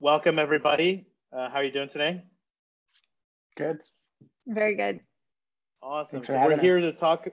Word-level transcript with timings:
welcome 0.00 0.38
everybody. 0.38 1.06
Uh, 1.32 1.48
how 1.48 1.56
are 1.56 1.64
you 1.64 1.72
doing 1.72 1.88
today? 1.88 2.22
Good. 3.56 3.80
Very 4.46 4.74
good. 4.74 5.00
Awesome. 5.82 6.22
So 6.22 6.34
we're 6.34 6.58
here 6.58 6.76
us. 6.76 6.82
to 6.82 6.92
talk. 6.92 7.28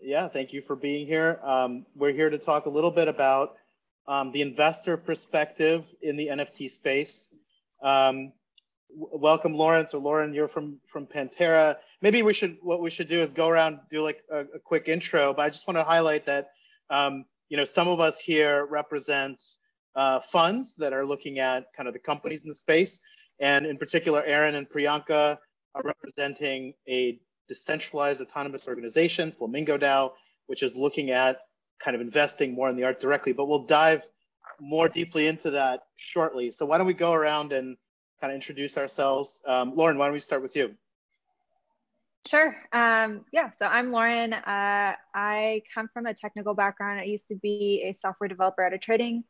Yeah, 0.00 0.28
thank 0.28 0.52
you 0.52 0.62
for 0.62 0.76
being 0.76 1.06
here. 1.06 1.40
Um, 1.42 1.86
we're 1.94 2.12
here 2.12 2.30
to 2.30 2.38
talk 2.38 2.66
a 2.66 2.70
little 2.70 2.90
bit 2.90 3.08
about 3.08 3.56
um, 4.06 4.30
the 4.32 4.42
investor 4.42 4.96
perspective 4.96 5.84
in 6.02 6.16
the 6.16 6.28
NFT 6.28 6.70
space. 6.70 7.34
Um, 7.82 8.32
welcome, 8.90 9.54
Lawrence 9.54 9.94
or 9.94 10.00
Lauren. 10.00 10.32
You're 10.32 10.48
from 10.48 10.78
from 10.86 11.06
Pantera. 11.06 11.76
Maybe 12.02 12.22
we 12.22 12.32
should 12.32 12.58
what 12.62 12.80
we 12.80 12.90
should 12.90 13.08
do 13.08 13.20
is 13.20 13.30
go 13.30 13.48
around 13.48 13.80
do 13.90 14.02
like 14.02 14.22
a, 14.30 14.40
a 14.40 14.58
quick 14.62 14.88
intro. 14.88 15.32
But 15.32 15.42
I 15.42 15.50
just 15.50 15.66
want 15.66 15.78
to 15.78 15.84
highlight 15.84 16.26
that 16.26 16.50
um, 16.90 17.24
you 17.48 17.56
know 17.56 17.64
some 17.64 17.88
of 17.88 17.98
us 17.98 18.18
here 18.18 18.66
represent 18.66 19.42
uh, 19.96 20.20
funds 20.20 20.76
that 20.76 20.92
are 20.92 21.04
looking 21.04 21.38
at 21.38 21.72
kind 21.74 21.88
of 21.88 21.92
the 21.92 21.98
companies 21.98 22.44
in 22.44 22.48
the 22.48 22.54
space, 22.54 23.00
and 23.40 23.66
in 23.66 23.76
particular, 23.78 24.22
Aaron 24.24 24.54
and 24.54 24.68
Priyanka 24.68 25.38
are 25.74 25.82
representing 25.82 26.74
a 26.88 27.18
decentralized 27.48 28.20
autonomous 28.20 28.68
organization, 28.68 29.32
Flamingo 29.36 29.76
DAO, 29.76 30.12
which 30.46 30.62
is 30.62 30.76
looking 30.76 31.10
at 31.10 31.40
kind 31.82 31.94
of 31.94 32.00
investing 32.00 32.54
more 32.54 32.68
in 32.68 32.76
the 32.76 32.84
art 32.84 33.00
directly. 33.00 33.32
But 33.32 33.46
we'll 33.46 33.66
dive 33.66 34.02
more 34.60 34.88
deeply 34.88 35.26
into 35.26 35.50
that 35.50 35.80
shortly. 35.96 36.50
So 36.50 36.64
why 36.66 36.78
don't 36.78 36.86
we 36.86 36.94
go 36.94 37.12
around 37.12 37.52
and 37.52 37.76
kind 38.20 38.32
of 38.32 38.34
introduce 38.34 38.78
ourselves? 38.78 39.40
Um, 39.46 39.76
Lauren, 39.76 39.98
why 39.98 40.06
don't 40.06 40.14
we 40.14 40.20
start 40.20 40.42
with 40.42 40.56
you? 40.56 40.74
Sure. 42.26 42.56
Um, 42.72 43.24
yeah, 43.32 43.50
so 43.56 43.66
I'm 43.66 43.92
Lauren. 43.92 44.32
Uh, 44.32 44.94
I 45.14 45.62
come 45.72 45.88
from 45.92 46.06
a 46.06 46.14
technical 46.14 46.54
background. 46.54 46.98
I 46.98 47.04
used 47.04 47.28
to 47.28 47.36
be 47.36 47.84
a 47.86 47.92
software 47.92 48.26
developer 48.26 48.64
at 48.64 48.72
a 48.72 48.78
trading 48.78 49.22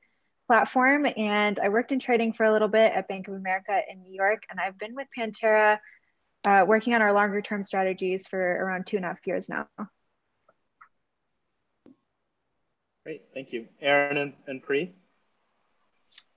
platform, 0.47 1.07
and 1.17 1.59
I 1.59 1.69
worked 1.69 1.93
in 1.93 1.99
trading 1.99 2.33
for 2.33 2.45
a 2.45 2.53
little 2.53 2.69
bit 2.69 2.93
at 2.93 3.09
Bank 3.09 3.29
of 3.29 3.35
America 3.35 3.81
in 3.91 4.03
New 4.03 4.13
York. 4.13 4.45
And 4.51 4.61
I've 4.61 4.79
been 4.79 4.95
with 4.95 5.09
Pantera 5.17 5.79
uh, 6.47 6.65
working 6.67 6.95
on 6.95 7.03
our 7.03 7.13
longer 7.13 7.43
term 7.43 7.63
strategies 7.63 8.27
for 8.27 8.41
around 8.41 8.87
two 8.87 8.97
and 8.97 9.05
a 9.05 9.09
half 9.09 9.27
years 9.27 9.49
now. 9.49 9.67
Great, 13.05 13.23
thank 13.35 13.53
you. 13.53 13.69
Aaron 13.81 14.17
and, 14.17 14.33
and 14.47 14.63
Pri? 14.63 14.93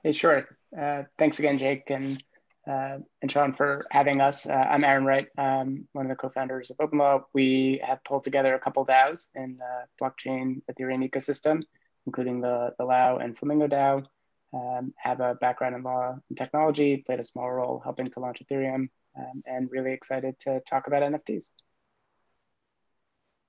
Hey, 0.04 0.12
sure. 0.12 0.48
Uh, 0.78 1.04
thanks 1.18 1.40
again, 1.40 1.58
Jake 1.58 1.90
and, 1.90 2.24
uh, 2.68 3.00
and 3.22 3.32
Sean 3.32 3.52
for 3.52 3.86
having 3.90 4.22
us. 4.22 4.46
Uh, 4.46 4.54
I'm 4.54 4.84
Aaron 4.84 5.04
Wright, 5.04 5.28
um, 5.38 5.88
one 5.94 6.06
of 6.06 6.10
the 6.10 6.16
co-founders 6.16 6.70
of 6.70 6.78
OpenLaw. 6.78 7.24
We 7.34 7.82
have 7.84 8.04
pulled 8.04 8.24
together 8.24 8.54
a 8.54 8.60
couple 8.60 8.86
DAOs 8.86 9.30
in 9.36 9.58
the 9.58 9.86
blockchain 10.00 10.62
Ethereum 10.72 11.08
ecosystem, 11.10 11.64
including 12.10 12.42
the, 12.42 12.74
the 12.80 12.86
LAO 12.86 13.18
and 13.18 13.38
Flamingo 13.38 13.68
DAO. 13.68 14.04
Um, 14.52 14.96
have 14.98 15.20
a 15.20 15.36
background 15.36 15.76
in 15.76 15.84
law 15.84 16.16
and 16.28 16.36
technology, 16.36 17.04
played 17.06 17.20
a 17.20 17.24
small 17.24 17.52
role 17.52 17.80
helping 17.84 18.08
to 18.08 18.20
launch 18.20 18.42
Ethereum, 18.44 18.90
um, 19.16 19.44
and 19.46 19.70
really 19.70 19.94
excited 19.94 20.40
to 20.40 20.60
talk 20.62 20.88
about 20.88 21.04
NFTs. 21.04 21.50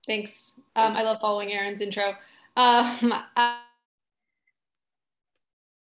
Thanks. 0.06 0.53
Um, 0.77 0.94
I 0.94 1.03
love 1.03 1.22
following 1.22 1.50
Aaron's 1.53 1.81
intro. 1.81 2.11
Um, 2.55 3.14
I, 3.34 3.62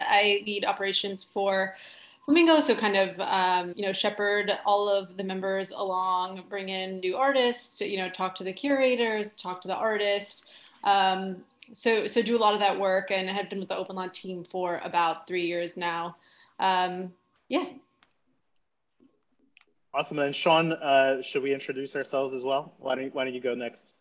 I 0.00 0.42
lead 0.44 0.66
operations 0.66 1.24
for 1.24 1.74
Flamingo, 2.26 2.60
so 2.60 2.74
kind 2.74 2.96
of 2.96 3.18
um, 3.20 3.72
you 3.76 3.86
know 3.86 3.94
shepherd 3.94 4.52
all 4.66 4.90
of 4.90 5.16
the 5.16 5.24
members 5.24 5.70
along, 5.70 6.44
bring 6.50 6.68
in 6.68 7.00
new 7.00 7.16
artists, 7.16 7.80
you 7.80 7.96
know, 7.96 8.10
talk 8.10 8.34
to 8.34 8.44
the 8.44 8.52
curators, 8.52 9.32
talk 9.32 9.62
to 9.62 9.68
the 9.68 9.74
artist. 9.74 10.44
Um, 10.84 11.44
so 11.72 12.06
so 12.06 12.22
do 12.22 12.36
a 12.36 12.38
lot 12.38 12.54
of 12.54 12.60
that 12.60 12.78
work, 12.78 13.10
and 13.10 13.28
have 13.28 13.50
been 13.50 13.60
with 13.60 13.68
the 13.68 13.74
OpenLaw 13.74 14.12
team 14.12 14.44
for 14.50 14.80
about 14.84 15.26
three 15.26 15.46
years 15.46 15.76
now. 15.76 16.16
Um, 16.58 17.12
yeah. 17.48 17.64
Awesome. 19.94 20.18
And 20.18 20.34
Sean, 20.34 20.72
uh, 20.72 21.22
should 21.22 21.42
we 21.42 21.54
introduce 21.54 21.96
ourselves 21.96 22.34
as 22.34 22.44
well? 22.44 22.74
Why 22.78 22.94
don't 22.94 23.14
Why 23.14 23.24
don't 23.24 23.34
you 23.34 23.40
go 23.40 23.54
next? 23.54 23.92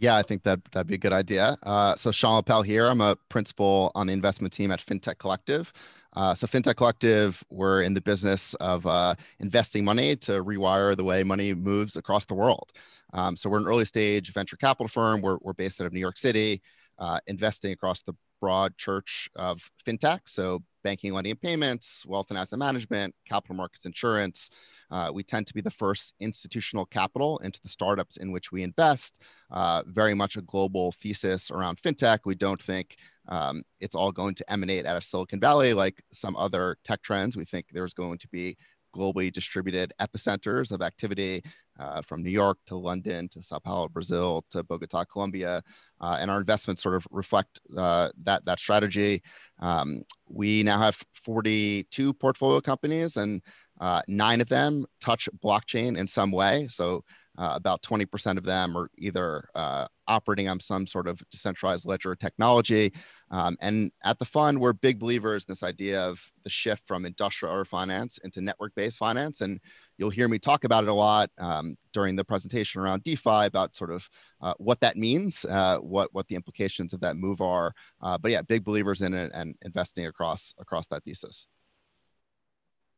Yeah, 0.00 0.16
I 0.16 0.22
think 0.22 0.44
that 0.44 0.60
that'd 0.72 0.86
be 0.86 0.94
a 0.94 0.98
good 0.98 1.12
idea. 1.12 1.56
Uh, 1.62 1.96
so 1.96 2.12
Sean 2.12 2.40
Lippel 2.42 2.64
here. 2.64 2.86
I'm 2.86 3.00
a 3.00 3.16
principal 3.28 3.90
on 3.94 4.06
the 4.06 4.12
investment 4.12 4.52
team 4.52 4.70
at 4.70 4.84
FinTech 4.84 5.18
Collective. 5.18 5.72
Uh, 6.14 6.34
so 6.34 6.46
FinTech 6.46 6.76
Collective, 6.76 7.42
we're 7.50 7.82
in 7.82 7.94
the 7.94 8.00
business 8.00 8.54
of 8.54 8.86
uh, 8.86 9.14
investing 9.40 9.84
money 9.84 10.16
to 10.16 10.44
rewire 10.44 10.96
the 10.96 11.04
way 11.04 11.22
money 11.22 11.52
moves 11.52 11.96
across 11.96 12.24
the 12.24 12.34
world. 12.34 12.72
Um, 13.12 13.36
so 13.36 13.50
we're 13.50 13.58
an 13.58 13.66
early 13.66 13.84
stage 13.84 14.32
venture 14.32 14.56
capital 14.56 14.88
firm. 14.88 15.20
We're, 15.20 15.38
we're 15.40 15.52
based 15.52 15.80
out 15.80 15.86
of 15.86 15.92
New 15.92 16.00
York 16.00 16.16
City, 16.16 16.62
uh, 16.98 17.20
investing 17.26 17.72
across 17.72 18.02
the 18.02 18.14
broad 18.40 18.76
church 18.76 19.28
of 19.36 19.70
fintech. 19.86 20.20
So 20.26 20.62
banking, 20.84 21.12
lending, 21.12 21.32
and 21.32 21.40
payments, 21.40 22.06
wealth 22.06 22.30
and 22.30 22.38
asset 22.38 22.58
management, 22.58 23.14
capital 23.26 23.56
markets, 23.56 23.84
insurance. 23.84 24.48
Uh, 24.90 25.10
we 25.12 25.22
tend 25.22 25.46
to 25.46 25.54
be 25.54 25.60
the 25.60 25.70
first 25.70 26.14
institutional 26.20 26.86
capital 26.86 27.38
into 27.38 27.60
the 27.62 27.68
startups 27.68 28.16
in 28.16 28.32
which 28.32 28.52
we 28.52 28.62
invest. 28.62 29.22
Uh, 29.50 29.82
very 29.86 30.14
much 30.14 30.36
a 30.36 30.42
global 30.42 30.92
thesis 30.92 31.50
around 31.50 31.80
fintech. 31.82 32.20
We 32.24 32.34
don't 32.34 32.62
think 32.62 32.96
um, 33.28 33.62
it's 33.80 33.94
all 33.94 34.12
going 34.12 34.34
to 34.36 34.50
emanate 34.50 34.86
out 34.86 34.96
of 34.96 35.04
Silicon 35.04 35.40
Valley 35.40 35.74
like 35.74 36.02
some 36.12 36.36
other 36.36 36.78
tech 36.84 37.02
trends. 37.02 37.36
We 37.36 37.44
think 37.44 37.66
there's 37.72 37.94
going 37.94 38.18
to 38.18 38.28
be 38.28 38.56
globally 38.98 39.32
distributed 39.32 39.92
epicenters 40.00 40.72
of 40.72 40.82
activity 40.82 41.42
uh, 41.78 42.02
from 42.02 42.22
New 42.22 42.30
York 42.30 42.58
to 42.66 42.76
London 42.76 43.28
to 43.28 43.42
Sao 43.42 43.58
Paulo, 43.58 43.88
Brazil 43.88 44.44
to 44.50 44.64
Bogota, 44.64 45.04
Colombia, 45.04 45.62
uh, 46.00 46.16
and 46.20 46.30
our 46.30 46.40
investments 46.40 46.82
sort 46.82 46.96
of 46.96 47.06
reflect 47.10 47.60
uh, 47.76 48.08
that 48.24 48.44
that 48.44 48.58
strategy. 48.58 49.22
Um, 49.60 50.02
we 50.28 50.62
now 50.62 50.78
have 50.78 51.00
42 51.24 52.14
portfolio 52.14 52.60
companies, 52.60 53.16
and 53.16 53.42
uh, 53.80 54.02
nine 54.08 54.40
of 54.40 54.48
them 54.48 54.86
touch 55.00 55.28
blockchain 55.42 55.96
in 55.96 56.06
some 56.06 56.32
way. 56.32 56.66
So 56.68 57.04
uh, 57.38 57.52
about 57.54 57.82
20% 57.82 58.36
of 58.36 58.44
them 58.44 58.76
are 58.76 58.90
either 58.98 59.48
uh, 59.54 59.86
operating 60.08 60.48
on 60.48 60.58
some 60.58 60.86
sort 60.86 61.06
of 61.06 61.22
decentralized 61.30 61.86
ledger 61.86 62.16
technology. 62.16 62.92
Um, 63.30 63.56
and 63.60 63.92
at 64.04 64.18
the 64.18 64.24
fund, 64.24 64.60
we're 64.60 64.72
big 64.72 64.98
believers 64.98 65.44
in 65.44 65.52
this 65.52 65.62
idea 65.62 66.00
of 66.00 66.20
the 66.44 66.50
shift 66.50 66.82
from 66.86 67.04
industrial 67.04 67.64
finance 67.64 68.18
into 68.24 68.40
network 68.40 68.74
based 68.74 68.98
finance. 68.98 69.40
And 69.40 69.60
you'll 69.98 70.10
hear 70.10 70.28
me 70.28 70.38
talk 70.38 70.64
about 70.64 70.84
it 70.84 70.90
a 70.90 70.94
lot 70.94 71.30
um, 71.38 71.76
during 71.92 72.16
the 72.16 72.24
presentation 72.24 72.80
around 72.80 73.02
DeFi 73.02 73.46
about 73.46 73.76
sort 73.76 73.90
of 73.90 74.08
uh, 74.40 74.54
what 74.58 74.80
that 74.80 74.96
means, 74.96 75.44
uh, 75.44 75.78
what, 75.78 76.12
what 76.12 76.26
the 76.28 76.36
implications 76.36 76.92
of 76.92 77.00
that 77.00 77.16
move 77.16 77.40
are. 77.40 77.74
Uh, 78.00 78.16
but 78.16 78.30
yeah, 78.30 78.42
big 78.42 78.64
believers 78.64 79.02
in 79.02 79.12
it 79.14 79.30
and 79.34 79.54
investing 79.62 80.06
across, 80.06 80.54
across 80.58 80.86
that 80.86 81.04
thesis. 81.04 81.46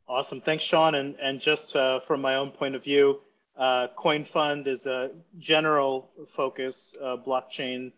Awesome. 0.07 0.41
Thanks, 0.41 0.65
Sean. 0.65 0.97
And, 0.97 1.17
and 1.21 1.41
just 1.41 1.77
uh, 1.77 2.01
from 2.01 2.21
my 2.21 2.35
own 2.35 2.51
point 2.51 2.75
of 2.75 2.83
view, 2.83 3.21
uh, 3.57 3.89
CoinFund 3.97 4.67
is 4.67 4.87
a 4.87 5.11
general 5.39 6.11
focus 6.35 6.95
uh, 7.01 7.17
blockchain 7.17 7.93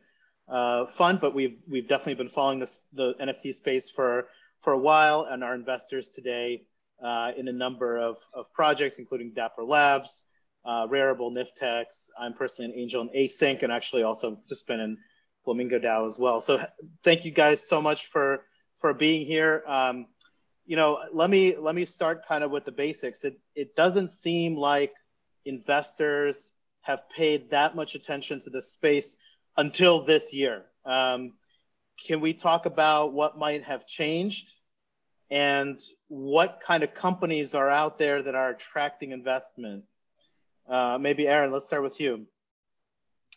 uh, 0.49 0.87
fund, 0.87 1.21
but 1.21 1.35
we've 1.35 1.59
we've 1.69 1.89
definitely 1.89 2.15
been 2.15 2.29
following 2.29 2.59
this 2.59 2.79
the 2.93 3.15
NFT 3.21 3.55
space 3.55 3.91
for 3.91 4.27
for 4.63 4.73
a 4.73 4.79
while, 4.79 5.27
and 5.31 5.43
our 5.43 5.55
investors 5.55 6.11
today 6.11 6.63
uh, 7.03 7.33
in 7.37 7.49
a 7.49 7.53
number 7.53 7.99
of, 7.99 8.17
of 8.33 8.53
projects, 8.53 8.99
including 8.99 9.33
Dapper 9.35 9.65
Labs, 9.65 10.25
uh, 10.65 10.87
Rarible, 10.87 11.33
Niftex. 11.33 12.09
I'm 12.19 12.35
personally 12.35 12.73
an 12.73 12.79
angel 12.79 13.03
in 13.03 13.09
Async, 13.09 13.63
and 13.63 13.73
actually 13.73 14.05
also 14.05 14.39
just 14.49 14.67
been 14.67 14.81
in 14.81 14.99
Flamingo 15.45 15.79
DAO 15.79 16.07
as 16.07 16.19
well. 16.19 16.41
So 16.41 16.65
thank 17.03 17.25
you 17.25 17.33
guys 17.33 17.67
so 17.67 17.81
much 17.81 18.07
for 18.07 18.45
for 18.81 18.95
being 18.95 19.27
here. 19.27 19.63
Um, 19.67 20.07
you 20.65 20.77
know, 20.77 20.99
let 21.13 21.29
me 21.29 21.57
let 21.57 21.75
me 21.75 21.85
start 21.85 22.27
kind 22.27 22.45
of 22.45 22.51
with 22.51 22.65
the 22.65 22.73
basics. 22.73 23.25
It 23.25 23.41
it 23.55 23.75
doesn't 23.75 24.09
seem 24.09 24.57
like 24.57 24.93
investors 25.45 26.53
have 26.83 27.01
paid 27.17 27.51
that 27.51 27.75
much 27.75 27.95
attention 27.95 28.41
to 28.43 28.51
this 28.51 28.73
space 28.73 29.17
until 29.57 30.05
this 30.05 30.33
year. 30.33 30.65
Um, 30.85 31.35
can 32.07 32.21
we 32.21 32.33
talk 32.33 32.67
about 32.67 33.13
what 33.13 33.39
might 33.39 33.65
have 33.65 33.87
changed 33.87 34.51
and 35.31 35.81
what 36.09 36.61
kind 36.67 36.83
of 36.83 36.95
companies 36.95 37.55
are 37.55 37.71
out 37.71 37.99
there 37.99 38.23
that 38.23 38.35
are 38.35 38.51
attracting 38.51 39.13
investment? 39.13 39.85
Uh, 40.69 40.99
maybe 41.01 41.27
Aaron, 41.27 41.53
let's 41.53 41.67
start 41.67 41.83
with 41.83 42.01
you. 42.01 42.27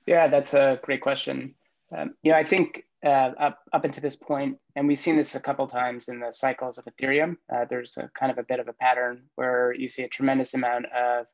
Yeah, 0.06 0.28
that's 0.28 0.54
a 0.54 0.80
great 0.84 1.02
question. 1.02 1.56
Um, 1.96 2.16
you 2.22 2.32
know, 2.32 2.38
I 2.38 2.44
think 2.44 2.84
uh, 3.04 3.32
up 3.38 3.60
up 3.72 3.86
until 3.86 4.02
this 4.02 4.16
point, 4.16 4.58
and 4.76 4.88
we've 4.88 5.00
seen 5.00 5.16
this 5.16 5.36
a 5.36 5.40
couple 5.40 5.68
times 5.68 6.10
in 6.10 6.20
the 6.20 6.32
cycles 6.32 6.78
of 6.78 6.86
Ethereum. 6.86 7.38
Uh, 7.54 7.66
there's 7.66 7.98
a 7.98 8.10
kind 8.18 8.32
of 8.32 8.38
a 8.38 8.44
bit 8.44 8.60
of 8.60 8.68
a 8.68 8.74
pattern 8.74 9.24
where 9.36 9.74
you 9.74 9.88
see 9.88 10.04
a 10.04 10.08
tremendous 10.08 10.54
amount 10.54 10.86
of 10.88 11.26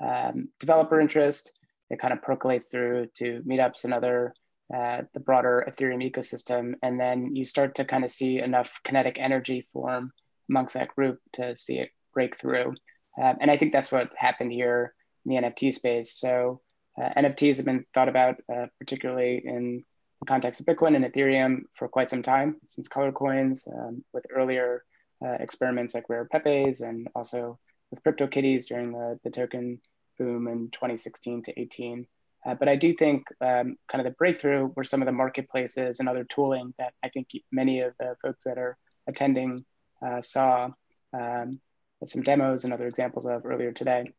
um, 0.00 0.48
developer 0.58 1.00
interest. 1.00 1.52
It 1.90 1.98
kind 1.98 2.12
of 2.12 2.22
percolates 2.22 2.66
through 2.66 3.08
to 3.16 3.42
meetups 3.46 3.84
and 3.84 3.92
other 3.92 4.34
uh, 4.74 5.02
the 5.14 5.20
broader 5.20 5.66
Ethereum 5.68 6.08
ecosystem, 6.08 6.74
and 6.82 6.98
then 6.98 7.34
you 7.34 7.44
start 7.44 7.74
to 7.74 7.84
kind 7.84 8.04
of 8.04 8.10
see 8.10 8.38
enough 8.38 8.80
kinetic 8.84 9.18
energy 9.18 9.62
form 9.72 10.12
amongst 10.48 10.74
that 10.74 10.94
group 10.94 11.18
to 11.32 11.54
see 11.56 11.78
it 11.78 11.90
break 12.14 12.36
through. 12.36 12.74
Um, 13.20 13.36
and 13.40 13.50
I 13.50 13.56
think 13.56 13.72
that's 13.72 13.90
what 13.90 14.10
happened 14.16 14.52
here 14.52 14.94
in 15.24 15.34
the 15.34 15.48
NFT 15.48 15.74
space. 15.74 16.18
So 16.18 16.60
uh, 17.00 17.08
NFTs 17.16 17.56
have 17.56 17.66
been 17.66 17.84
thought 17.92 18.08
about, 18.08 18.36
uh, 18.52 18.66
particularly 18.78 19.42
in 19.44 19.84
the 20.20 20.26
context 20.26 20.60
of 20.60 20.66
Bitcoin 20.66 20.94
and 20.94 21.04
Ethereum, 21.04 21.62
for 21.74 21.88
quite 21.88 22.10
some 22.10 22.22
time, 22.22 22.56
since 22.66 22.88
color 22.88 23.10
coins, 23.10 23.66
um, 23.72 24.04
with 24.12 24.24
earlier 24.30 24.84
uh, 25.24 25.36
experiments 25.40 25.94
like 25.94 26.08
Rare 26.08 26.26
Pepes 26.30 26.80
and 26.80 27.08
also 27.14 27.58
with 27.90 28.02
CryptoKitties 28.04 28.66
during 28.66 28.92
the, 28.92 29.18
the 29.24 29.30
token 29.30 29.80
boom 30.20 30.46
in 30.46 30.70
2016 30.70 31.44
to 31.44 31.60
18. 31.60 32.06
Uh, 32.46 32.54
but 32.54 32.68
I 32.68 32.76
do 32.76 32.94
think 32.94 33.24
um, 33.40 33.76
kind 33.88 34.00
of 34.00 34.04
the 34.04 34.16
breakthrough 34.16 34.70
were 34.76 34.84
some 34.84 35.02
of 35.02 35.06
the 35.06 35.12
marketplaces 35.12 35.98
and 35.98 36.08
other 36.08 36.24
tooling 36.24 36.74
that 36.78 36.92
I 37.02 37.08
think 37.08 37.28
many 37.50 37.80
of 37.80 37.94
the 37.98 38.16
folks 38.22 38.44
that 38.44 38.58
are 38.58 38.76
attending 39.08 39.64
uh, 40.06 40.20
saw 40.20 40.70
um, 41.12 41.60
some 42.04 42.22
demos 42.22 42.64
and 42.64 42.72
other 42.72 42.86
examples 42.86 43.26
of 43.26 43.44
earlier 43.44 43.72
today. 43.72 44.12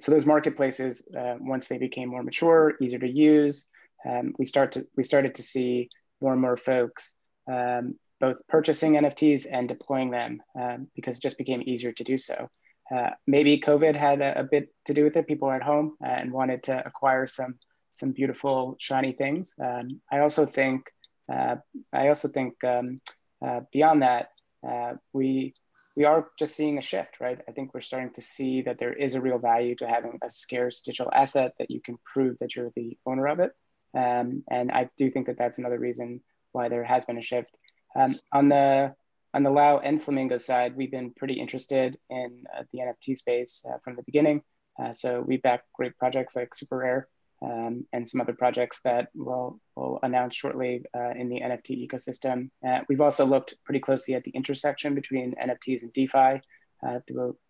So 0.00 0.12
those 0.12 0.26
marketplaces, 0.26 1.06
uh, 1.16 1.36
once 1.38 1.68
they 1.68 1.78
became 1.78 2.08
more 2.08 2.22
mature, 2.22 2.74
easier 2.80 2.98
to 2.98 3.08
use, 3.08 3.68
um, 4.04 4.34
we 4.38 4.44
start 4.44 4.72
to 4.72 4.86
we 4.96 5.04
started 5.04 5.36
to 5.36 5.42
see 5.42 5.88
more 6.20 6.32
and 6.32 6.42
more 6.42 6.56
folks 6.56 7.16
um, 7.50 7.94
both 8.20 8.46
purchasing 8.48 8.94
NFTs 8.94 9.46
and 9.50 9.68
deploying 9.68 10.10
them 10.10 10.42
um, 10.58 10.88
because 10.94 11.16
it 11.16 11.22
just 11.22 11.38
became 11.38 11.62
easier 11.64 11.92
to 11.92 12.04
do 12.04 12.18
so. 12.18 12.48
Uh, 12.90 13.10
maybe 13.26 13.60
COVID 13.60 13.94
had 13.94 14.20
a, 14.20 14.40
a, 14.40 14.44
bit 14.44 14.68
to 14.84 14.94
do 14.94 15.04
with 15.04 15.16
it. 15.16 15.26
People 15.26 15.48
were 15.48 15.54
at 15.54 15.62
home 15.62 15.96
uh, 16.04 16.08
and 16.08 16.32
wanted 16.32 16.62
to 16.64 16.86
acquire 16.86 17.26
some 17.26 17.58
some 17.92 18.10
beautiful 18.10 18.76
shiny 18.78 19.12
things. 19.12 19.54
Um, 19.62 20.00
I 20.10 20.18
also 20.18 20.44
think 20.44 20.90
uh, 21.32 21.56
I 21.92 22.08
also 22.08 22.28
think 22.28 22.62
um, 22.64 23.00
uh, 23.44 23.60
beyond 23.72 24.02
that 24.02 24.30
uh, 24.66 24.94
we 25.12 25.54
we 25.96 26.04
are 26.04 26.28
just 26.38 26.56
seeing 26.56 26.78
a 26.78 26.82
shift, 26.82 27.20
right? 27.20 27.40
I 27.48 27.52
think 27.52 27.72
we're 27.72 27.80
starting 27.80 28.12
to 28.14 28.20
see 28.20 28.62
that 28.62 28.78
there 28.78 28.92
is 28.92 29.14
a 29.14 29.20
real 29.20 29.38
value 29.38 29.76
to 29.76 29.86
having 29.86 30.18
a 30.22 30.28
scarce 30.28 30.82
digital 30.82 31.12
asset 31.14 31.52
that 31.58 31.70
you 31.70 31.80
can 31.80 31.98
prove 32.04 32.38
that 32.38 32.56
you're 32.56 32.72
the 32.74 32.98
owner 33.06 33.28
of 33.28 33.38
it. 33.38 33.52
Um, 33.96 34.42
and 34.50 34.72
I 34.72 34.88
do 34.96 35.08
think 35.08 35.26
that 35.26 35.38
that's 35.38 35.58
another 35.58 35.78
reason 35.78 36.20
why 36.50 36.68
there 36.68 36.82
has 36.82 37.04
been 37.04 37.18
a 37.18 37.22
shift. 37.22 37.56
Um, 37.94 38.18
on 38.32 38.48
the 38.48 38.96
on 39.34 39.42
the 39.42 39.50
LAO 39.50 39.78
and 39.78 40.00
Flamingo 40.00 40.36
side, 40.36 40.76
we've 40.76 40.92
been 40.92 41.10
pretty 41.10 41.34
interested 41.34 41.98
in 42.08 42.44
uh, 42.56 42.62
the 42.72 42.78
NFT 42.78 43.18
space 43.18 43.66
uh, 43.68 43.78
from 43.82 43.96
the 43.96 44.02
beginning. 44.04 44.42
Uh, 44.80 44.92
so 44.92 45.20
we 45.26 45.38
back 45.38 45.64
great 45.74 45.98
projects 45.98 46.36
like 46.36 46.54
Super 46.54 46.78
Rare 46.78 47.08
um, 47.42 47.84
and 47.92 48.08
some 48.08 48.20
other 48.20 48.32
projects 48.32 48.80
that 48.82 49.08
we'll, 49.12 49.58
we'll 49.74 49.98
announce 50.04 50.36
shortly 50.36 50.84
uh, 50.96 51.10
in 51.10 51.28
the 51.28 51.40
NFT 51.40 51.86
ecosystem. 51.86 52.48
Uh, 52.66 52.80
we've 52.88 53.00
also 53.00 53.26
looked 53.26 53.56
pretty 53.64 53.80
closely 53.80 54.14
at 54.14 54.22
the 54.22 54.30
intersection 54.30 54.94
between 54.94 55.34
NFTs 55.34 55.82
and 55.82 55.92
DeFi. 55.92 56.40
Uh, 56.86 57.00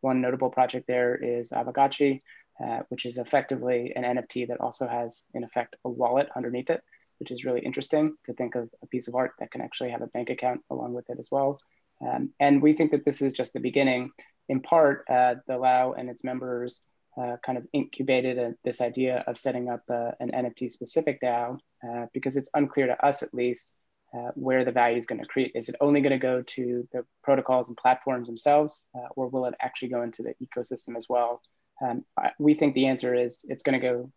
one 0.01 0.23
notable 0.23 0.49
project 0.49 0.87
there 0.87 1.15
is 1.15 1.51
Aavegotchi, 1.51 2.23
which 2.89 3.05
is 3.05 3.19
effectively 3.19 3.93
an 3.95 4.05
NFT 4.05 4.49
that 4.49 4.61
also 4.61 4.87
has, 4.87 5.27
in 5.35 5.45
effect, 5.45 5.77
a 5.85 5.91
wallet 5.91 6.29
underneath 6.35 6.71
it 6.71 6.83
which 7.19 7.31
is 7.31 7.45
really 7.45 7.61
interesting 7.61 8.15
to 8.25 8.33
think 8.35 8.55
of 8.55 8.69
a 8.83 8.87
piece 8.87 9.09
of 9.09 9.15
art 9.15 9.33
that 9.39 9.51
can 9.51 9.61
actually 9.61 9.91
have 9.91 10.03
a 10.03 10.07
bank 10.09 10.31
account 10.31 10.61
along 10.71 10.93
with 10.93 11.09
it 11.09 11.19
as 11.19 11.29
well. 11.31 11.59
Um, 12.07 12.31
and 12.41 12.63
we 12.63 12.75
think 12.75 12.93
that 12.93 13.05
this 13.05 13.23
is 13.23 13.33
just 13.33 13.53
the 13.53 13.61
beginning. 13.61 14.11
In 14.49 14.61
part, 14.61 15.05
uh, 15.09 15.37
the 15.47 15.57
LAO 15.57 15.93
and 15.93 16.11
its 16.11 16.25
members 16.25 16.83
uh, 17.21 17.37
kind 17.45 17.57
of 17.57 17.67
incubated 17.73 18.39
a, 18.39 18.55
this 18.65 18.81
idea 18.81 19.25
of 19.27 19.39
setting 19.39 19.69
up 19.69 19.83
uh, 19.91 20.11
an 20.21 20.31
NFT 20.33 20.71
specific 20.71 21.21
DAO 21.23 21.59
uh, 21.89 22.07
because 22.13 22.37
it's 22.37 22.51
unclear 22.55 22.89
to 22.89 23.07
us, 23.07 23.23
at 23.23 23.33
least, 23.33 23.73
uh, 24.15 24.31
where 24.35 24.65
the 24.65 24.73
value 24.73 24.97
is 24.97 25.07
going 25.07 25.21
to 25.21 25.27
create. 25.27 25.53
Is 25.55 25.69
it 25.69 25.77
only 25.81 26.01
going 26.01 26.13
to 26.13 26.19
go 26.19 26.43
to 26.43 26.87
the 26.93 27.05
protocols 27.23 27.69
and 27.69 27.77
platforms 27.77 28.27
themselves, 28.27 28.87
uh, 28.97 29.09
or 29.17 29.29
will 29.29 29.47
it 29.47 29.55
actually 29.61 29.89
go 29.89 30.03
into 30.03 30.23
the 30.23 30.35
ecosystem 30.45 30.97
as 30.97 31.07
well? 31.09 31.41
Um, 31.85 32.05
we 32.39 32.55
think 32.55 32.75
the 32.75 32.87
answer 32.87 33.15
is 33.15 33.45
it's 33.49 33.63
going 33.63 33.81
to 33.81 33.87
go, 33.87 34.13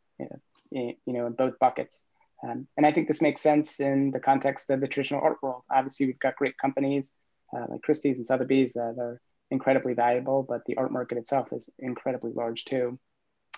you 0.72 0.96
know, 1.08 1.28
in 1.28 1.34
both 1.34 1.58
buckets. 1.60 2.06
Um, 2.44 2.68
and 2.78 2.86
I 2.86 2.92
think 2.92 3.08
this 3.08 3.22
makes 3.22 3.42
sense 3.42 3.80
in 3.80 4.12
the 4.12 4.20
context 4.20 4.70
of 4.70 4.80
the 4.80 4.88
traditional 4.88 5.22
art 5.22 5.38
world. 5.42 5.64
Obviously, 5.72 6.06
we've 6.06 6.20
got 6.20 6.36
great 6.36 6.58
companies 6.60 7.14
uh, 7.56 7.66
like 7.70 7.82
Christie's 7.82 8.18
and 8.18 8.26
Sotheby's 8.26 8.74
that 8.74 8.96
are 9.00 9.22
incredibly 9.52 9.94
valuable, 9.94 10.44
but 10.44 10.62
the 10.66 10.78
art 10.78 10.92
market 10.92 11.18
itself 11.18 11.48
is 11.52 11.70
incredibly 11.80 12.32
large 12.34 12.66
too. 12.66 13.00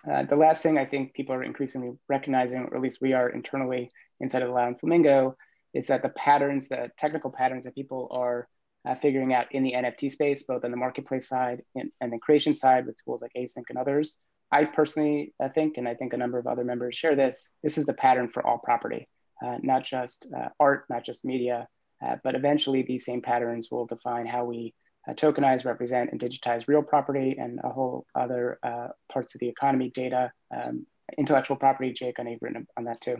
Uh, 0.10 0.24
the 0.24 0.36
last 0.36 0.64
thing 0.64 0.78
I 0.78 0.86
think 0.86 1.14
people 1.14 1.36
are 1.36 1.44
increasingly 1.44 1.98
recognizing, 2.08 2.62
or 2.62 2.76
at 2.76 2.82
least 2.82 3.02
we 3.02 3.14
are 3.14 3.30
internally 3.30 3.92
inside 4.20 4.44
of 4.44 4.50
LAO 4.50 4.68
and 4.68 4.80
Flamingo, 4.80 5.36
is 5.74 5.88
that 5.88 6.02
the 6.02 6.10
patterns, 6.10 6.70
the 6.70 6.90
technical 6.98 7.32
patterns 7.32 7.66
that 7.66 7.76
people 7.76 8.08
are 8.12 8.48
uh, 8.86 8.96
figuring 8.96 9.34
out 9.34 9.52
in 9.52 9.64
the 9.64 9.74
NFT 9.74 10.12
space, 10.12 10.44
both 10.44 10.64
on 10.64 10.72
the 10.72 10.78
marketplace 10.78 11.28
side 11.28 11.62
and, 11.76 11.92
and, 12.00 12.14
the 12.14 12.18
creation 12.18 12.56
side 12.56 12.86
with 12.86 12.96
tools 13.04 13.22
like 13.22 13.32
Async 13.38 13.64
and 13.70 13.78
others, 13.78 14.18
I 14.52 14.66
personally 14.66 15.34
I 15.40 15.50
think, 15.50 15.78
and 15.78 15.88
I 15.88 15.96
think 15.96 16.14
a 16.14 16.18
number 16.18 16.40
of 16.40 16.48
other 16.48 16.64
members 16.64 16.96
share 16.96 17.16
this, 17.16 17.52
this 17.62 17.78
is 17.78 17.86
the 17.86 17.94
pattern 17.94 18.30
for 18.30 18.46
all 18.46 18.58
property, 18.58 19.08
uh, 19.44 19.58
not 19.62 19.84
just 19.84 20.28
uh, 20.36 20.50
art, 20.60 20.86
not 20.90 21.04
just 21.04 21.26
media, 21.26 21.68
uh, 22.06 22.16
but 22.24 22.36
eventually 22.36 22.82
these 22.82 23.06
same 23.06 23.22
patterns 23.22 23.70
will 23.72 23.86
define 23.86 24.26
how 24.26 24.46
we 24.46 24.74
uh, 25.08 25.14
tokenize, 25.14 25.66
represent, 25.66 26.12
and 26.12 26.20
digitize 26.20 26.68
real 26.68 26.84
property 26.84 27.38
and 27.40 27.60
a 27.64 27.70
whole 27.70 28.06
other 28.16 28.60
uh, 28.64 28.88
parts 29.12 29.36
of 29.36 29.40
the 29.40 29.48
economy, 29.48 29.90
data, 29.90 30.32
um, 30.56 30.86
intellectual 31.18 31.58
property. 31.58 31.92
Jake, 31.94 32.20
I 32.20 32.24
know 32.24 32.32
you've 32.32 32.42
written 32.42 32.68
on 32.78 32.84
that 32.86 33.02
too. 33.02 33.18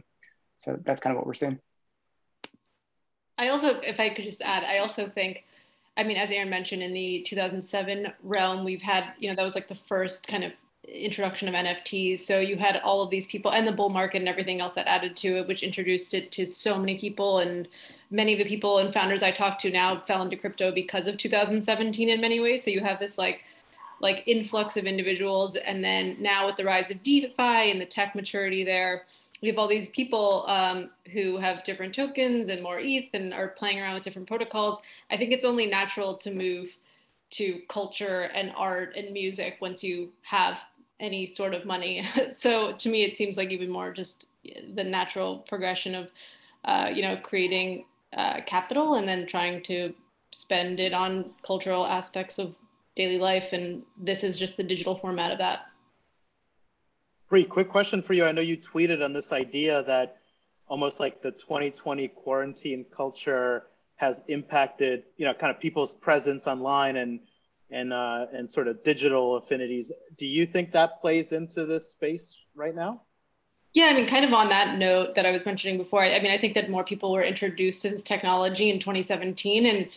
So 0.58 0.78
that's 0.84 1.02
kind 1.02 1.16
of 1.16 1.18
what 1.18 1.26
we're 1.26 1.34
seeing. 1.34 1.60
I 3.38 3.50
also, 3.50 3.80
if 3.80 4.00
I 4.00 4.10
could 4.10 4.26
just 4.26 4.42
add, 4.42 4.64
I 4.66 4.80
also 4.80 5.08
think 5.08 5.46
I 6.00 6.04
mean, 6.04 6.16
as 6.16 6.32
Aaron 6.32 6.50
mentioned, 6.50 6.82
in 6.82 6.94
the 6.94 7.24
2007 7.28 8.14
realm, 8.24 8.64
we've 8.64 8.82
had, 8.82 9.12
you 9.20 9.30
know, 9.30 9.36
that 9.36 9.44
was 9.44 9.54
like 9.54 9.68
the 9.68 9.76
first 9.76 10.26
kind 10.26 10.46
of 10.46 10.54
introduction 10.88 11.50
of 11.50 11.54
NFTs. 11.54 12.20
So 12.20 12.40
you 12.40 12.56
had 12.56 12.78
all 12.78 13.02
of 13.02 13.10
these 13.10 13.26
people 13.26 13.52
and 13.52 13.68
the 13.68 13.74
bull 13.74 13.90
market 13.90 14.20
and 14.20 14.30
everything 14.30 14.62
else 14.62 14.76
that 14.76 14.88
added 14.88 15.18
to 15.18 15.40
it, 15.40 15.48
which 15.50 15.62
introduced 15.62 16.14
it 16.14 16.32
to 16.32 16.46
so 16.46 16.80
many 16.80 16.98
people. 16.98 17.40
And 17.40 17.68
many 18.12 18.34
of 18.34 18.40
the 18.40 18.46
people 18.46 18.80
and 18.80 18.94
founders 18.94 19.24
I 19.24 19.32
talked 19.32 19.62
to 19.62 19.72
now 19.72 20.02
fell 20.08 20.22
into 20.22 20.36
crypto 20.36 20.72
because 20.72 21.08
of 21.08 21.18
2017 21.18 22.10
in 22.10 22.22
many 22.22 22.40
ways. 22.40 22.64
So 22.64 22.72
you 22.72 22.82
have 22.82 23.00
this 23.00 23.18
like 23.18 23.44
like 24.02 24.24
influx 24.28 24.78
of 24.78 24.86
individuals, 24.86 25.58
and 25.58 25.84
then 25.84 26.16
now 26.20 26.48
with 26.48 26.56
the 26.56 26.64
rise 26.64 26.90
of 26.90 27.04
DeFi 27.04 27.70
and 27.70 27.82
the 27.82 27.86
tech 27.86 28.16
maturity 28.16 28.64
there, 28.64 29.04
we 29.42 29.50
have 29.50 29.58
all 29.58 29.68
these 29.68 29.90
people 29.90 30.46
um, 30.48 30.92
who 31.12 31.38
have 31.38 31.64
different 31.64 31.94
tokens 31.94 32.50
and 32.50 32.64
more 32.64 32.80
ETH 32.80 33.10
and 33.14 33.34
are 33.34 33.50
playing 33.50 33.80
around 33.80 33.96
with 33.96 34.04
different 34.04 34.28
protocols. 34.28 34.80
I 35.12 35.18
think 35.18 35.32
it's 35.32 35.46
only 35.46 35.66
natural 35.66 36.16
to 36.18 36.32
move 36.32 36.76
to 37.32 37.62
culture 37.70 38.32
and 38.34 38.52
art 38.56 38.96
and 38.96 39.14
music 39.14 39.58
once 39.62 39.84
you 39.84 40.12
have 40.22 40.58
any 41.00 41.26
sort 41.26 41.54
of 41.54 41.66
money. 41.66 42.06
so 42.34 42.74
to 42.74 42.90
me, 42.90 43.04
it 43.04 43.16
seems 43.16 43.38
like 43.38 43.50
even 43.50 43.70
more 43.70 43.92
just 43.92 44.28
the 44.74 44.84
natural 44.84 45.40
progression 45.40 45.96
of, 45.96 46.10
uh, 46.66 46.90
you 46.94 47.02
know, 47.02 47.18
creating 47.18 47.86
uh, 48.16 48.42
capital 48.46 48.96
and 48.96 49.08
then 49.08 49.28
trying 49.28 49.64
to 49.64 49.94
spend 50.32 50.80
it 50.80 50.94
on 50.94 51.32
cultural 51.44 51.86
aspects 51.86 52.40
of 52.40 52.56
daily 52.96 53.18
life. 53.18 53.50
And 53.52 53.84
this 53.98 54.24
is 54.24 54.38
just 54.38 54.58
the 54.58 54.64
digital 54.64 54.96
format 54.96 55.32
of 55.32 55.38
that. 55.38 55.66
Pri, 57.28 57.44
quick 57.44 57.70
question 57.70 58.02
for 58.02 58.14
you. 58.14 58.26
I 58.26 58.32
know 58.32 58.42
you 58.42 58.58
tweeted 58.58 59.04
on 59.04 59.14
this 59.14 59.32
idea 59.32 59.84
that 59.84 60.18
almost 60.68 61.00
like 61.00 61.22
the 61.22 61.32
2020 61.32 62.08
quarantine 62.10 62.86
culture 62.96 63.68
has 63.98 64.22
impacted, 64.28 65.04
you 65.18 65.26
know, 65.26 65.34
kind 65.34 65.54
of 65.54 65.60
people's 65.60 65.94
presence 65.94 66.48
online 66.48 66.96
and 66.96 67.20
and 67.72 67.94
uh, 67.94 68.26
and 68.34 68.50
sort 68.50 68.68
of 68.68 68.84
digital 68.84 69.36
affinities. 69.36 69.92
Do 70.18 70.26
you 70.26 70.46
think 70.46 70.72
that 70.72 71.02
plays 71.02 71.32
into 71.32 71.66
this 71.66 71.92
space 71.92 72.36
right 72.56 72.74
now? 72.74 73.04
Yeah, 73.74 73.86
I 73.86 73.94
mean, 73.94 74.08
kind 74.08 74.26
of 74.26 74.34
on 74.34 74.50
that 74.50 74.78
note 74.78 75.16
that 75.16 75.26
I 75.26 75.32
was 75.32 75.46
mentioning 75.46 75.78
before, 75.78 76.02
I, 76.04 76.16
I 76.16 76.22
mean, 76.22 76.32
I 76.32 76.38
think 76.38 76.56
that 76.56 76.70
more 76.70 76.84
people 76.84 77.12
were 77.12 77.24
introduced 77.24 77.82
to 77.84 77.90
this 77.90 78.04
technology 78.04 78.70
in 78.70 78.80
2017, 78.80 79.66
and 79.66 79.90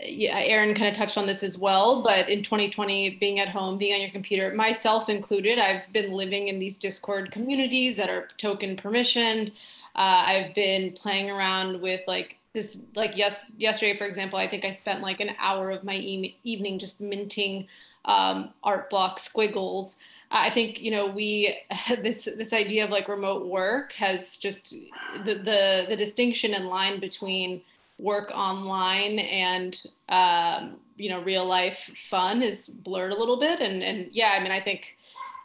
yeah, 0.00 0.38
Aaron 0.38 0.74
kind 0.74 0.88
of 0.88 0.96
touched 0.96 1.18
on 1.18 1.26
this 1.26 1.42
as 1.42 1.58
well. 1.58 2.02
But 2.02 2.28
in 2.28 2.42
2020, 2.44 3.10
being 3.16 3.40
at 3.40 3.48
home, 3.48 3.78
being 3.78 3.94
on 3.94 4.00
your 4.00 4.10
computer, 4.10 4.52
myself 4.54 5.08
included, 5.08 5.58
I've 5.58 5.92
been 5.92 6.12
living 6.12 6.48
in 6.48 6.58
these 6.58 6.78
Discord 6.78 7.32
communities 7.32 7.96
that 7.96 8.08
are 8.08 8.28
token 8.38 8.76
permissioned. 8.76 9.50
Uh, 9.96 10.22
I've 10.26 10.54
been 10.54 10.92
playing 10.92 11.30
around 11.30 11.80
with 11.82 12.00
like 12.06 12.36
this 12.52 12.78
like 12.96 13.12
yes 13.16 13.44
yesterday 13.58 13.96
for 13.96 14.06
example 14.06 14.36
i 14.36 14.48
think 14.48 14.64
i 14.64 14.72
spent 14.72 15.02
like 15.02 15.20
an 15.20 15.30
hour 15.38 15.70
of 15.70 15.84
my 15.84 15.94
e- 15.94 16.36
evening 16.42 16.80
just 16.80 17.00
minting 17.00 17.68
um, 18.06 18.52
art 18.64 18.90
block 18.90 19.20
squiggles 19.20 19.94
i 20.30 20.50
think 20.50 20.80
you 20.80 20.90
know 20.90 21.06
we 21.06 21.58
this 22.02 22.28
this 22.36 22.52
idea 22.52 22.84
of 22.84 22.90
like 22.90 23.08
remote 23.08 23.46
work 23.46 23.92
has 23.92 24.36
just 24.36 24.70
the 24.70 25.34
the, 25.34 25.86
the 25.88 25.96
distinction 25.96 26.54
and 26.54 26.66
line 26.66 27.00
between 27.00 27.62
work 28.00 28.30
online 28.32 29.18
and 29.18 29.82
um, 30.08 30.78
you 30.96 31.10
know 31.10 31.22
real 31.22 31.46
life 31.46 31.90
fun 32.08 32.42
is 32.42 32.68
blurred 32.68 33.12
a 33.12 33.18
little 33.18 33.38
bit. 33.38 33.60
And 33.60 33.82
and 33.82 34.10
yeah 34.12 34.34
i 34.36 34.42
mean 34.42 34.52
i 34.52 34.60
think 34.60 34.96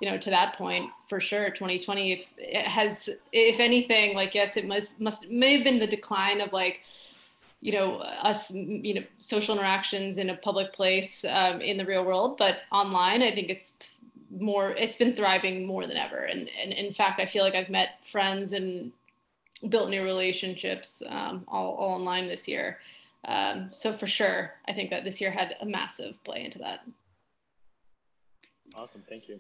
you 0.02 0.10
know 0.10 0.18
to 0.18 0.30
that 0.30 0.58
point 0.58 0.90
for 1.08 1.20
sure 1.20 1.50
2020 1.50 2.12
if 2.12 2.26
it 2.38 2.66
has 2.66 3.10
if 3.32 3.60
anything 3.60 4.16
like 4.16 4.36
yes 4.36 4.58
it 4.58 4.68
must 4.68 4.92
must 5.00 5.30
may 5.30 5.56
have 5.56 5.64
been 5.64 5.80
the 5.80 5.88
decline 5.88 6.42
of 6.42 6.52
like 6.52 6.82
you 7.62 7.72
know 7.72 7.98
us 8.00 8.52
you 8.52 8.94
know 8.94 9.04
social 9.18 9.56
interactions 9.56 10.18
in 10.18 10.30
a 10.30 10.38
public 10.38 10.74
place 10.74 11.24
um, 11.26 11.62
in 11.62 11.78
the 11.78 11.86
real 11.86 12.04
world 12.06 12.38
but 12.38 12.60
online 12.72 13.22
i 13.24 13.32
think 13.32 13.50
it's 13.50 13.78
more 14.40 14.72
it's 14.72 14.98
been 14.98 15.16
thriving 15.16 15.66
more 15.66 15.88
than 15.88 15.98
ever 15.98 16.18
and, 16.18 16.50
and 16.62 16.74
in 16.74 16.94
fact 16.94 17.20
i 17.20 17.26
feel 17.26 17.44
like 17.44 17.56
i've 17.56 17.70
met 17.70 17.90
friends 18.04 18.54
and 18.54 18.92
built 19.70 19.90
new 19.90 20.04
relationships 20.04 21.02
um, 21.08 21.46
all, 21.48 21.76
all 21.76 21.96
online 21.96 22.28
this 22.28 22.48
year 22.48 22.80
Um, 23.28 23.70
so 23.74 23.94
for 23.94 24.08
sure, 24.08 24.54
I 24.68 24.74
think 24.74 24.90
that 24.92 25.04
this 25.04 25.20
year 25.20 25.32
had 25.32 25.56
a 25.62 25.66
massive 25.66 26.24
play 26.24 26.46
into 26.46 26.60
that. 26.60 26.82
Awesome, 28.76 29.04
thank 29.08 29.28
you. 29.28 29.40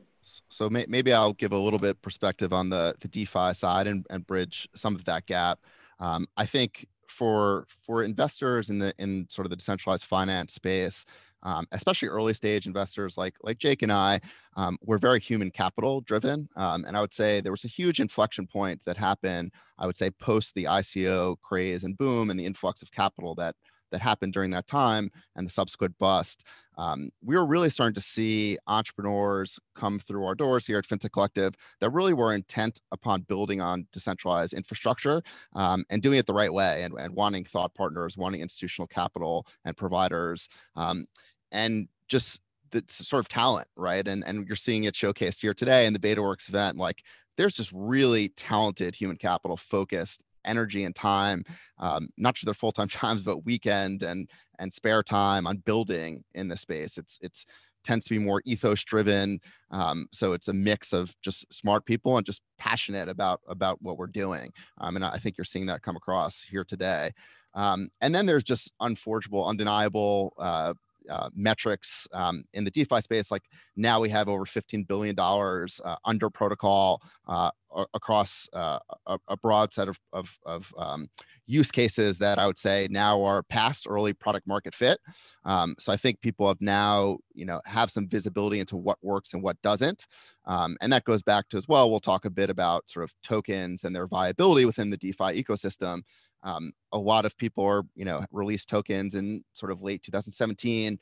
So 0.50 0.70
may, 0.70 0.86
maybe 0.88 1.14
I'll 1.14 1.34
give 1.34 1.52
a 1.52 1.58
little 1.58 1.80
bit 1.80 2.02
perspective 2.02 2.54
on 2.54 2.70
the 2.70 2.96
the 3.00 3.08
DeFi 3.08 3.54
side 3.54 3.88
and, 3.88 4.06
and 4.10 4.26
bridge 4.26 4.68
some 4.76 4.96
of 4.96 5.06
that 5.06 5.26
gap. 5.26 5.60
Um, 6.00 6.28
I 6.38 6.46
think 6.46 6.88
for 7.08 7.68
for 7.86 8.04
investors 8.04 8.70
in 8.70 8.80
the 8.80 8.94
in 8.98 9.28
sort 9.30 9.46
of 9.46 9.50
the 9.50 9.56
decentralized 9.56 10.06
finance 10.06 10.54
space, 10.54 11.06
um, 11.46 11.66
especially 11.72 12.10
early 12.10 12.34
stage 12.34 12.66
investors 12.66 13.18
like 13.18 13.36
like 13.42 13.58
Jake 13.58 13.84
and 13.84 13.92
I, 13.92 14.20
um, 14.58 14.78
we're 14.82 14.98
very 14.98 15.20
human 15.22 15.52
capital 15.52 16.02
driven. 16.02 16.50
Um, 16.58 16.84
and 16.86 16.98
I 16.98 17.02
would 17.02 17.14
say 17.14 17.40
there 17.40 17.54
was 17.54 17.64
a 17.64 17.70
huge 17.70 18.02
inflection 18.02 18.48
point 18.48 18.82
that 18.86 18.98
happened. 18.98 19.54
I 19.78 19.86
would 19.86 19.96
say 19.96 20.10
post 20.10 20.56
the 20.56 20.66
ICO 20.66 21.40
craze 21.42 21.84
and 21.84 21.98
boom 21.98 22.30
and 22.30 22.40
the 22.40 22.46
influx 22.46 22.82
of 22.82 22.92
capital 22.92 23.36
that 23.36 23.56
that 23.92 24.02
happened 24.02 24.34
during 24.34 24.52
that 24.52 24.68
time 24.68 25.10
and 25.36 25.48
the 25.48 25.52
subsequent 25.52 25.98
bust, 26.00 26.44
um, 26.78 27.10
we 27.24 27.36
were 27.36 27.46
really 27.46 27.70
starting 27.70 27.94
to 27.94 28.02
see 28.02 28.58
entrepreneurs 28.68 29.60
come 29.76 30.00
through 30.00 30.26
our 30.26 30.36
doors 30.36 30.66
here 30.66 30.78
at 30.78 30.86
FinTech 30.86 31.12
Collective 31.14 31.54
that 31.80 31.92
really 31.92 32.14
were 32.14 32.34
intent 32.34 32.82
upon 32.92 33.22
building 33.22 33.62
on 33.62 33.88
decentralized 33.94 34.54
infrastructure 34.54 35.22
um, 35.56 35.86
and 35.90 36.02
doing 36.02 36.20
it 36.20 36.26
the 36.26 36.34
right 36.34 36.52
way 36.52 36.84
and, 36.84 36.94
and 37.00 37.16
wanting 37.16 37.46
thought 37.46 37.74
partners, 37.74 38.18
wanting 38.18 38.42
institutional 38.42 38.88
capital 38.88 39.48
and 39.64 39.78
providers. 39.78 40.50
Um, 40.76 41.06
and 41.52 41.88
just 42.08 42.42
the 42.72 42.84
sort 42.88 43.20
of 43.20 43.30
talent, 43.30 43.68
right? 43.76 44.08
And 44.08 44.24
and 44.26 44.48
you're 44.48 44.56
seeing 44.56 44.84
it 44.86 44.94
showcased 44.94 45.42
here 45.42 45.54
today 45.54 45.86
in 45.86 45.94
the 45.94 46.00
BetaWorks 46.00 46.50
event. 46.50 46.78
Like 46.78 47.04
there's 47.38 47.56
just 47.56 47.72
really 47.74 48.30
talented 48.30 48.96
human 48.96 49.18
capital 49.18 49.58
focused 49.58 50.24
energy 50.46 50.84
and 50.84 50.96
time, 50.96 51.44
um, 51.80 52.10
not 52.18 52.36
just 52.36 52.46
their 52.46 52.54
full 52.54 52.72
time 52.72 52.88
jobs, 52.90 53.24
but 53.24 53.46
weekend 53.46 54.04
and 54.04 54.30
and 54.60 54.72
spare 54.72 55.04
time 55.04 55.48
on 55.48 55.58
building 55.58 56.24
in 56.34 56.48
the 56.48 56.58
space. 56.58 56.98
It's 56.98 57.20
it's 57.22 57.46
tends 57.84 58.06
to 58.08 58.16
be 58.16 58.20
more 58.20 58.42
ethos 58.46 58.84
driven. 58.84 59.40
Um, 59.70 60.08
so 60.12 60.34
it's 60.34 60.48
a 60.48 60.54
mix 60.54 60.92
of 60.92 61.16
just 61.22 61.54
smart 61.54 61.86
people 61.86 62.18
and 62.18 62.26
just 62.26 62.42
passionate 62.58 63.08
about 63.08 63.42
about 63.48 63.82
what 63.82 63.98
we're 63.98 64.08
doing. 64.08 64.52
Um, 64.80 64.96
and 64.96 65.06
I 65.06 65.18
think 65.18 65.38
you're 65.38 65.46
seeing 65.46 65.68
that 65.68 65.84
come 65.84 65.96
across 65.96 66.44
here 66.44 66.64
today. 66.64 67.12
Um, 67.54 67.90
and 68.02 68.14
then 68.14 68.26
there's 68.26 68.44
just 68.44 68.72
unforgeable, 68.82 69.48
undeniable 69.48 70.34
uh, 70.38 70.74
uh, 71.10 71.30
metrics 71.36 72.08
um, 72.14 72.44
in 72.54 72.64
the 72.64 72.72
DeFi 72.72 73.02
space. 73.02 73.32
Like 73.32 73.44
now 73.76 74.00
we 74.00 74.10
have 74.10 74.28
over 74.28 74.46
$15 74.46 74.88
billion 74.88 75.16
uh, 75.18 75.96
under 76.06 76.30
protocol 76.30 77.02
uh, 77.28 77.52
across 77.94 78.48
uh, 78.54 78.80
a, 79.06 79.18
a, 79.28 79.38
broad 79.38 79.74
set 79.74 79.90
of, 79.90 80.00
of, 80.14 80.38
of 80.46 80.74
um, 80.78 81.10
use 81.48 81.72
cases 81.72 82.18
that 82.18 82.40
I 82.40 82.48
would 82.48 82.58
say 82.58 82.88
now 82.90 83.22
are 83.22 83.44
past 83.44 83.86
early 83.90 84.14
product 84.14 84.48
market 84.48 84.74
fit. 84.74 85.00
Um, 85.44 85.76
so 85.78 85.92
I 85.92 85.98
think 85.98 86.22
people 86.22 86.48
have 86.48 86.62
now, 86.62 87.18
you 87.34 87.46
know, 87.46 87.62
have 87.66 87.92
some 87.92 88.08
visibility 88.08 88.60
into 88.60 88.78
what 88.78 88.98
works 89.02 89.34
and 89.34 89.44
what 89.44 89.62
doesn't. 89.62 90.08
Um, 90.46 90.78
and 90.82 90.92
that 90.94 91.04
goes 91.04 91.22
back 91.22 91.50
to 91.50 91.58
as 91.58 91.68
well, 91.68 91.90
we'll 91.90 92.00
talk 92.00 92.26
a 92.26 92.30
bit 92.30 92.50
about 92.50 92.90
sort 92.90 93.04
of 93.04 93.14
tokens 93.24 93.84
and 93.84 93.96
their 93.96 94.08
viability 94.08 94.66
within 94.66 94.90
the 94.90 94.98
DeFi 94.98 95.44
ecosystem. 95.44 96.02
Um, 96.46 96.72
a 96.94 96.98
lot 96.98 97.26
of 97.26 97.36
people 97.38 97.66
are, 97.66 97.84
you 97.96 98.06
know, 98.06 98.24
released 98.32 98.70
tokens 98.70 99.16
in 99.16 99.44
sort 99.54 99.72
of 99.72 99.82
late 99.82 100.04
2017. 100.04 100.98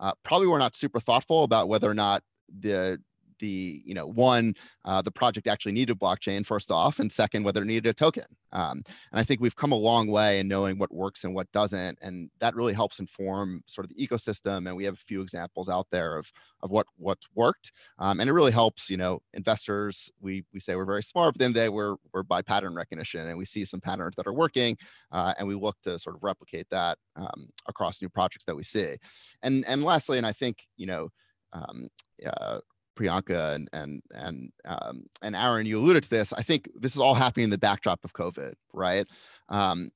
Uh, 0.00 0.12
probably 0.24 0.48
were 0.48 0.58
not 0.58 0.76
super 0.76 1.00
thoughtful 1.00 1.44
about 1.44 1.68
whether 1.68 1.88
or 1.88 1.94
not 1.94 2.22
the 2.60 3.00
the 3.38 3.82
you 3.84 3.94
know 3.94 4.06
one 4.06 4.54
uh, 4.84 5.02
the 5.02 5.10
project 5.10 5.46
actually 5.46 5.72
needed 5.72 5.98
blockchain 5.98 6.44
first 6.44 6.70
off 6.70 6.98
and 6.98 7.10
second 7.10 7.44
whether 7.44 7.62
it 7.62 7.66
needed 7.66 7.88
a 7.88 7.94
token. 7.94 8.24
Um, 8.52 8.82
and 9.12 9.20
i 9.20 9.22
think 9.22 9.40
we've 9.40 9.56
come 9.56 9.72
a 9.72 9.76
long 9.76 10.08
way 10.08 10.40
in 10.40 10.48
knowing 10.48 10.78
what 10.78 10.92
works 10.92 11.24
and 11.24 11.34
what 11.34 11.50
doesn't 11.52 11.98
and 12.00 12.30
that 12.40 12.54
really 12.54 12.72
helps 12.72 12.98
inform 12.98 13.62
sort 13.66 13.84
of 13.84 13.94
the 13.94 14.06
ecosystem 14.06 14.66
and 14.66 14.74
we 14.74 14.84
have 14.84 14.94
a 14.94 14.96
few 14.96 15.20
examples 15.20 15.68
out 15.68 15.86
there 15.90 16.16
of 16.16 16.32
of 16.62 16.70
what 16.70 16.86
what's 16.96 17.28
worked. 17.34 17.72
Um, 17.98 18.20
and 18.20 18.28
it 18.28 18.32
really 18.32 18.52
helps 18.52 18.90
you 18.90 18.96
know 18.96 19.20
investors 19.34 20.10
we 20.20 20.44
we 20.52 20.60
say 20.60 20.76
we're 20.76 20.84
very 20.84 21.02
smart 21.02 21.34
but 21.34 21.40
then 21.40 21.52
they 21.52 21.68
we're 21.68 21.96
we're 22.12 22.22
by 22.22 22.42
pattern 22.42 22.74
recognition 22.74 23.28
and 23.28 23.38
we 23.38 23.44
see 23.44 23.64
some 23.64 23.80
patterns 23.80 24.14
that 24.16 24.26
are 24.26 24.32
working 24.32 24.76
uh, 25.12 25.34
and 25.38 25.46
we 25.46 25.54
look 25.54 25.76
to 25.82 25.98
sort 25.98 26.16
of 26.16 26.22
replicate 26.22 26.66
that 26.70 26.98
um, 27.16 27.48
across 27.66 28.02
new 28.02 28.08
projects 28.08 28.44
that 28.44 28.56
we 28.56 28.62
see. 28.62 28.96
And 29.42 29.64
and 29.66 29.84
lastly 29.84 30.18
and 30.18 30.26
i 30.26 30.32
think 30.32 30.66
you 30.76 30.86
know 30.86 31.08
um, 31.52 31.88
uh, 32.26 32.58
Priyanka 32.98 33.54
and 33.54 33.68
and 33.72 34.02
and 34.10 34.52
um, 34.64 35.04
and 35.22 35.36
Aaron, 35.36 35.66
you 35.66 35.78
alluded 35.78 36.02
to 36.02 36.10
this. 36.10 36.32
I 36.32 36.42
think 36.42 36.68
this 36.74 36.94
is 36.94 37.00
all 37.00 37.14
happening 37.14 37.44
in 37.44 37.50
the 37.50 37.58
backdrop 37.58 38.04
of 38.04 38.12
COVID, 38.12 38.54
right? 38.72 39.06
Um, 39.48 39.90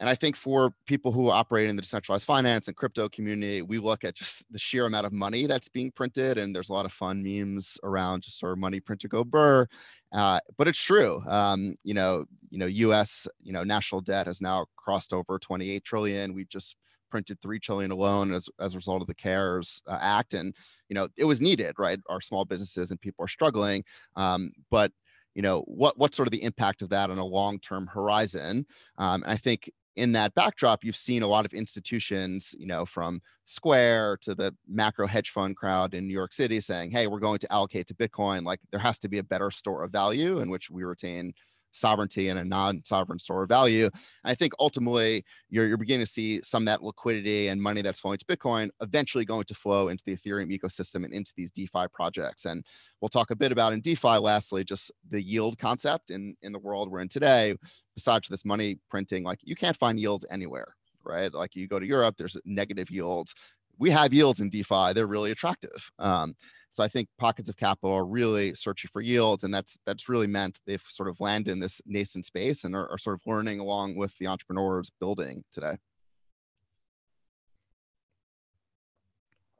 and 0.00 0.08
I 0.08 0.14
think 0.14 0.36
for 0.36 0.72
people 0.86 1.10
who 1.10 1.28
operate 1.28 1.68
in 1.68 1.74
the 1.74 1.82
decentralized 1.82 2.24
finance 2.24 2.68
and 2.68 2.76
crypto 2.76 3.08
community, 3.08 3.62
we 3.62 3.78
look 3.78 4.04
at 4.04 4.14
just 4.14 4.44
the 4.52 4.58
sheer 4.58 4.86
amount 4.86 5.06
of 5.06 5.12
money 5.12 5.46
that's 5.46 5.68
being 5.68 5.90
printed, 5.90 6.38
and 6.38 6.54
there's 6.54 6.68
a 6.68 6.72
lot 6.72 6.84
of 6.84 6.92
fun 6.92 7.22
memes 7.22 7.78
around 7.82 8.22
just 8.22 8.38
sort 8.38 8.52
of 8.52 8.58
money 8.58 8.78
printer 8.78 9.08
go 9.08 9.24
burr. 9.24 9.66
Uh, 10.12 10.38
but 10.56 10.68
it's 10.68 10.80
true. 10.80 11.22
Um, 11.26 11.74
you 11.82 11.94
know, 11.94 12.26
you 12.50 12.58
know, 12.58 12.66
U.S. 12.66 13.26
you 13.42 13.52
know 13.52 13.64
national 13.64 14.00
debt 14.00 14.26
has 14.26 14.40
now 14.40 14.66
crossed 14.76 15.12
over 15.12 15.38
28 15.38 15.84
trillion. 15.84 16.32
We 16.32 16.44
just 16.44 16.76
printed 17.10 17.40
three 17.40 17.58
trillion 17.58 17.90
alone 17.90 18.32
as, 18.32 18.48
as 18.60 18.74
a 18.74 18.78
result 18.78 19.02
of 19.02 19.08
the 19.08 19.14
CARES 19.14 19.82
uh, 19.86 19.98
Act, 20.00 20.34
and 20.34 20.54
you 20.88 20.94
know 20.94 21.08
it 21.16 21.24
was 21.24 21.40
needed, 21.40 21.74
right? 21.78 21.98
Our 22.08 22.20
small 22.20 22.44
businesses 22.44 22.90
and 22.90 23.00
people 23.00 23.24
are 23.24 23.28
struggling, 23.28 23.84
um, 24.16 24.52
but 24.70 24.92
you 25.34 25.42
know 25.42 25.62
what 25.62 25.98
what's 25.98 26.16
sort 26.16 26.28
of 26.28 26.32
the 26.32 26.42
impact 26.42 26.82
of 26.82 26.88
that 26.90 27.10
on 27.10 27.18
a 27.18 27.24
long 27.24 27.58
term 27.60 27.86
horizon? 27.86 28.66
Um, 28.98 29.22
I 29.26 29.36
think 29.36 29.70
in 29.98 30.12
that 30.12 30.32
backdrop, 30.34 30.84
you've 30.84 30.96
seen 30.96 31.22
a 31.22 31.26
lot 31.26 31.44
of 31.44 31.52
institutions, 31.52 32.54
you 32.56 32.66
know, 32.66 32.86
from 32.86 33.20
Square 33.44 34.18
to 34.22 34.34
the 34.34 34.54
macro 34.68 35.08
hedge 35.08 35.30
fund 35.30 35.56
crowd 35.56 35.92
in 35.92 36.06
New 36.06 36.14
York 36.14 36.32
City 36.32 36.60
saying, 36.60 36.92
hey, 36.92 37.08
we're 37.08 37.18
going 37.18 37.40
to 37.40 37.52
allocate 37.52 37.88
to 37.88 37.94
Bitcoin. 37.94 38.44
Like 38.44 38.60
there 38.70 38.78
has 38.78 39.00
to 39.00 39.08
be 39.08 39.18
a 39.18 39.24
better 39.24 39.50
store 39.50 39.82
of 39.82 39.90
value 39.90 40.38
in 40.38 40.50
which 40.50 40.70
we 40.70 40.84
retain 40.84 41.32
sovereignty 41.72 42.28
and 42.28 42.38
a 42.38 42.44
non-sovereign 42.44 43.18
store 43.18 43.42
of 43.42 43.48
value. 43.48 43.84
And 43.84 43.92
I 44.24 44.34
think 44.34 44.52
ultimately 44.58 45.24
you're, 45.50 45.66
you're 45.66 45.76
beginning 45.76 46.06
to 46.06 46.10
see 46.10 46.40
some 46.42 46.62
of 46.62 46.66
that 46.66 46.82
liquidity 46.82 47.48
and 47.48 47.60
money 47.60 47.82
that's 47.82 48.00
flowing 48.00 48.18
to 48.18 48.24
Bitcoin 48.24 48.70
eventually 48.80 49.24
going 49.24 49.44
to 49.44 49.54
flow 49.54 49.88
into 49.88 50.04
the 50.04 50.16
Ethereum 50.16 50.56
ecosystem 50.56 51.04
and 51.04 51.12
into 51.12 51.32
these 51.36 51.50
DeFi 51.50 51.86
projects. 51.92 52.44
And 52.44 52.64
we'll 53.00 53.08
talk 53.08 53.30
a 53.30 53.36
bit 53.36 53.52
about 53.52 53.72
in 53.72 53.80
DeFi, 53.80 54.18
lastly, 54.18 54.64
just 54.64 54.90
the 55.08 55.22
yield 55.22 55.58
concept 55.58 56.10
in, 56.10 56.36
in 56.42 56.52
the 56.52 56.58
world 56.58 56.90
we're 56.90 57.00
in 57.00 57.08
today. 57.08 57.54
Besides 57.94 58.28
this 58.28 58.44
money 58.44 58.78
printing, 58.88 59.24
like 59.24 59.40
you 59.42 59.56
can't 59.56 59.76
find 59.76 59.98
yields 59.98 60.24
anywhere, 60.30 60.76
right? 61.04 61.34
Like 61.34 61.56
you 61.56 61.66
go 61.66 61.80
to 61.80 61.86
Europe, 61.86 62.14
there's 62.16 62.36
negative 62.44 62.90
yields. 62.90 63.34
We 63.78 63.90
have 63.90 64.12
yields 64.12 64.40
in 64.40 64.50
DeFi; 64.50 64.92
they're 64.92 65.06
really 65.06 65.30
attractive. 65.32 65.90
Um, 65.98 66.34
so 66.70 66.84
I 66.84 66.88
think 66.88 67.08
pockets 67.18 67.48
of 67.48 67.56
capital 67.56 67.94
are 67.94 68.04
really 68.04 68.54
searching 68.54 68.90
for 68.92 69.00
yields, 69.00 69.44
and 69.44 69.52
that's 69.52 69.78
that's 69.86 70.08
really 70.08 70.26
meant 70.26 70.60
they've 70.66 70.84
sort 70.88 71.08
of 71.08 71.20
landed 71.20 71.50
in 71.50 71.60
this 71.60 71.80
nascent 71.86 72.24
space 72.24 72.64
and 72.64 72.74
are, 72.74 72.90
are 72.90 72.98
sort 72.98 73.14
of 73.14 73.22
learning 73.26 73.60
along 73.60 73.96
with 73.96 74.16
the 74.18 74.26
entrepreneurs 74.26 74.90
building 75.00 75.44
today. 75.52 75.76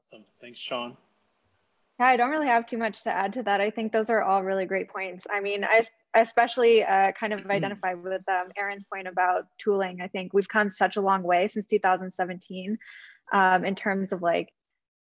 Awesome, 0.05 0.25
thanks, 0.39 0.59
Sean. 0.59 0.97
Yeah, 1.99 2.07
I 2.07 2.15
don't 2.15 2.29
really 2.29 2.47
have 2.47 2.65
too 2.65 2.77
much 2.77 3.03
to 3.03 3.11
add 3.11 3.33
to 3.33 3.43
that. 3.43 3.59
I 3.59 3.69
think 3.69 3.91
those 3.91 4.09
are 4.09 4.23
all 4.23 4.41
really 4.41 4.65
great 4.65 4.87
points. 4.87 5.27
I 5.29 5.41
mean, 5.41 5.65
I 5.65 5.83
especially 6.15 6.83
uh, 6.83 7.11
kind 7.11 7.33
of 7.33 7.41
mm-hmm. 7.41 7.51
identify 7.51 7.93
with 7.93 8.21
um, 8.29 8.47
Aaron's 8.57 8.85
point 8.85 9.07
about 9.07 9.47
tooling. 9.57 10.01
I 10.01 10.07
think 10.07 10.33
we've 10.33 10.47
come 10.47 10.69
such 10.69 10.95
a 10.95 11.01
long 11.01 11.23
way 11.23 11.47
since 11.47 11.65
2017 11.65 12.77
um, 13.33 13.65
in 13.65 13.75
terms 13.75 14.13
of 14.13 14.21
like 14.21 14.53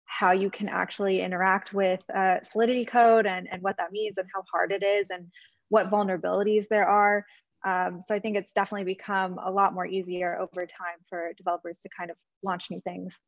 how 0.06 0.32
you 0.32 0.50
can 0.50 0.68
actually 0.68 1.20
interact 1.20 1.73
with 1.73 2.00
uh, 2.14 2.42
Solidity 2.42 2.84
code 2.84 3.26
and, 3.26 3.49
and 3.50 3.62
what 3.62 3.76
that 3.78 3.92
means 3.92 4.18
and 4.18 4.28
how 4.34 4.42
hard 4.52 4.73
it 4.73 4.82
is 4.82 5.11
and 5.11 5.30
what 5.68 5.90
vulnerabilities 5.90 6.68
there 6.68 6.87
are. 6.87 7.25
Um, 7.64 8.02
so 8.06 8.14
I 8.14 8.18
think 8.18 8.37
it's 8.37 8.52
definitely 8.52 8.84
become 8.84 9.38
a 9.42 9.50
lot 9.50 9.73
more 9.73 9.87
easier 9.87 10.38
over 10.38 10.66
time 10.66 10.99
for 11.08 11.32
developers 11.37 11.78
to 11.80 11.88
kind 11.96 12.11
of 12.11 12.16
launch 12.42 12.70
new 12.70 12.80
things. 12.82 13.18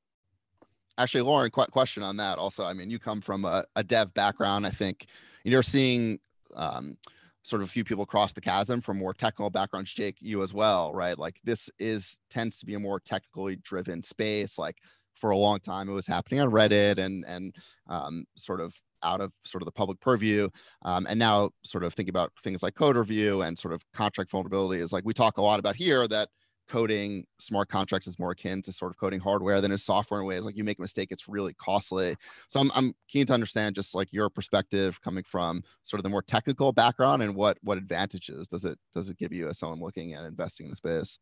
Actually, 0.99 1.23
Lauren, 1.23 1.51
qu- 1.51 1.67
question 1.67 2.03
on 2.03 2.17
that 2.19 2.39
also. 2.39 2.65
I 2.65 2.73
mean, 2.73 2.91
you 2.91 2.99
come 2.99 3.21
from 3.21 3.45
a, 3.45 3.65
a 3.77 3.83
dev 3.83 4.13
background. 4.15 4.67
I 4.67 4.71
think 4.71 5.07
you're 5.45 5.63
seeing 5.63 6.19
um, 6.55 6.97
sort 7.43 7.63
of 7.63 7.69
a 7.69 7.71
few 7.71 7.85
people 7.85 8.05
cross 8.05 8.33
the 8.33 8.41
chasm 8.41 8.81
from 8.81 8.99
more 8.99 9.15
technical 9.15 9.51
backgrounds. 9.51 9.93
Jake, 9.93 10.17
you 10.21 10.43
as 10.43 10.53
well, 10.53 10.93
right? 10.93 11.19
Like 11.19 11.41
this 11.45 11.71
is 11.79 12.19
tends 12.29 12.59
to 12.59 12.67
be 12.67 12.75
a 12.75 12.79
more 12.79 13.01
technically 13.01 13.57
driven 13.57 14.03
space. 14.03 14.59
Like 14.59 14.79
for 15.17 15.31
a 15.31 15.37
long 15.37 15.59
time. 15.61 15.89
It 15.89 15.93
was 15.93 16.07
happening 16.07 16.41
on 16.41 16.51
Reddit 16.51 16.99
and 16.99 17.25
and 17.27 17.55
um, 17.89 18.25
sort 18.37 18.61
of 18.61 18.75
out 19.03 19.21
of 19.21 19.33
sort 19.45 19.63
of 19.63 19.67
the 19.67 19.73
public 19.73 20.01
purview. 20.01 20.49
Um, 20.83 21.07
and 21.09 21.19
now 21.19 21.51
sort 21.65 21.85
of 21.85 21.95
thinking 21.95 22.11
about 22.11 22.33
things 22.43 22.63
like 22.63 22.75
code 22.75 22.97
review 22.97 23.43
and 23.43 23.59
sort 23.59 23.75
of 23.75 23.83
contract 23.93 24.31
vulnerability 24.31 24.83
is 24.83 24.93
like 24.93 25.05
we 25.05 25.15
talk 25.15 25.39
a 25.39 25.43
lot 25.43 25.59
about 25.59 25.77
here 25.77 26.07
that 26.09 26.29
coding 26.69 27.25
smart 27.39 27.69
contracts 27.69 28.09
is 28.09 28.19
more 28.19 28.33
akin 28.33 28.61
to 28.61 28.73
sort 28.73 28.91
of 28.91 28.99
coding 28.99 29.21
hardware 29.21 29.61
than 29.61 29.71
is 29.71 29.85
software 29.85 30.21
in 30.21 30.27
ways 30.27 30.45
like 30.45 30.57
you 30.57 30.65
make 30.65 30.79
a 30.79 30.83
mistake 30.83 31.09
it's 31.11 31.29
really 31.29 31.55
costly 31.55 32.17
so 32.49 32.61
I'm, 32.61 32.71
I'm 32.75 32.93
keen 33.09 33.27
to 33.27 33.35
understand 33.35 33.75
just 33.75 33.95
like 33.95 34.13
your 34.13 34.29
perspective 34.29 35.01
coming 35.01 35.23
from 35.23 35.63
sort 35.83 36.01
of 36.01 36.03
the 36.03 36.09
more 36.09 36.23
technical 36.23 36.73
background 36.73 37.23
and 37.23 37.37
what 37.37 37.57
what 37.63 37.79
advantages 37.79 38.49
does 38.49 38.65
it 38.65 38.79
does 38.93 39.11
it 39.11 39.19
give 39.19 39.33
you 39.33 39.49
as 39.49 39.59
someone 39.59 39.81
looking 39.81 40.15
at 40.15 40.25
investing 40.25 40.67
in 40.67 40.71
the 40.71 40.77
space 40.77 41.19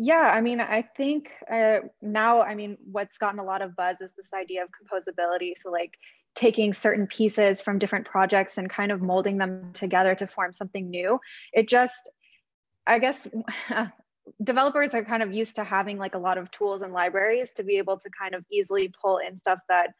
Yeah, 0.00 0.30
I 0.32 0.40
mean, 0.40 0.60
I 0.60 0.82
think 0.96 1.32
uh, 1.52 1.78
now, 2.00 2.40
I 2.40 2.54
mean, 2.54 2.78
what's 2.90 3.18
gotten 3.18 3.40
a 3.40 3.44
lot 3.44 3.62
of 3.62 3.74
buzz 3.74 3.96
is 4.00 4.12
this 4.16 4.32
idea 4.32 4.62
of 4.62 4.68
composability. 4.70 5.54
So, 5.60 5.72
like 5.72 5.98
taking 6.36 6.72
certain 6.72 7.08
pieces 7.08 7.60
from 7.60 7.80
different 7.80 8.06
projects 8.06 8.58
and 8.58 8.70
kind 8.70 8.92
of 8.92 9.02
molding 9.02 9.38
them 9.38 9.72
together 9.72 10.14
to 10.14 10.24
form 10.24 10.52
something 10.52 10.88
new. 10.88 11.18
It 11.52 11.68
just, 11.68 12.08
I 12.86 13.00
guess, 13.00 13.26
developers 14.44 14.94
are 14.94 15.04
kind 15.04 15.24
of 15.24 15.34
used 15.34 15.56
to 15.56 15.64
having 15.64 15.98
like 15.98 16.14
a 16.14 16.18
lot 16.18 16.38
of 16.38 16.48
tools 16.52 16.82
and 16.82 16.92
libraries 16.92 17.50
to 17.54 17.64
be 17.64 17.78
able 17.78 17.98
to 17.98 18.08
kind 18.10 18.36
of 18.36 18.44
easily 18.52 18.92
pull 19.02 19.18
in 19.18 19.34
stuff 19.34 19.58
that 19.68 19.90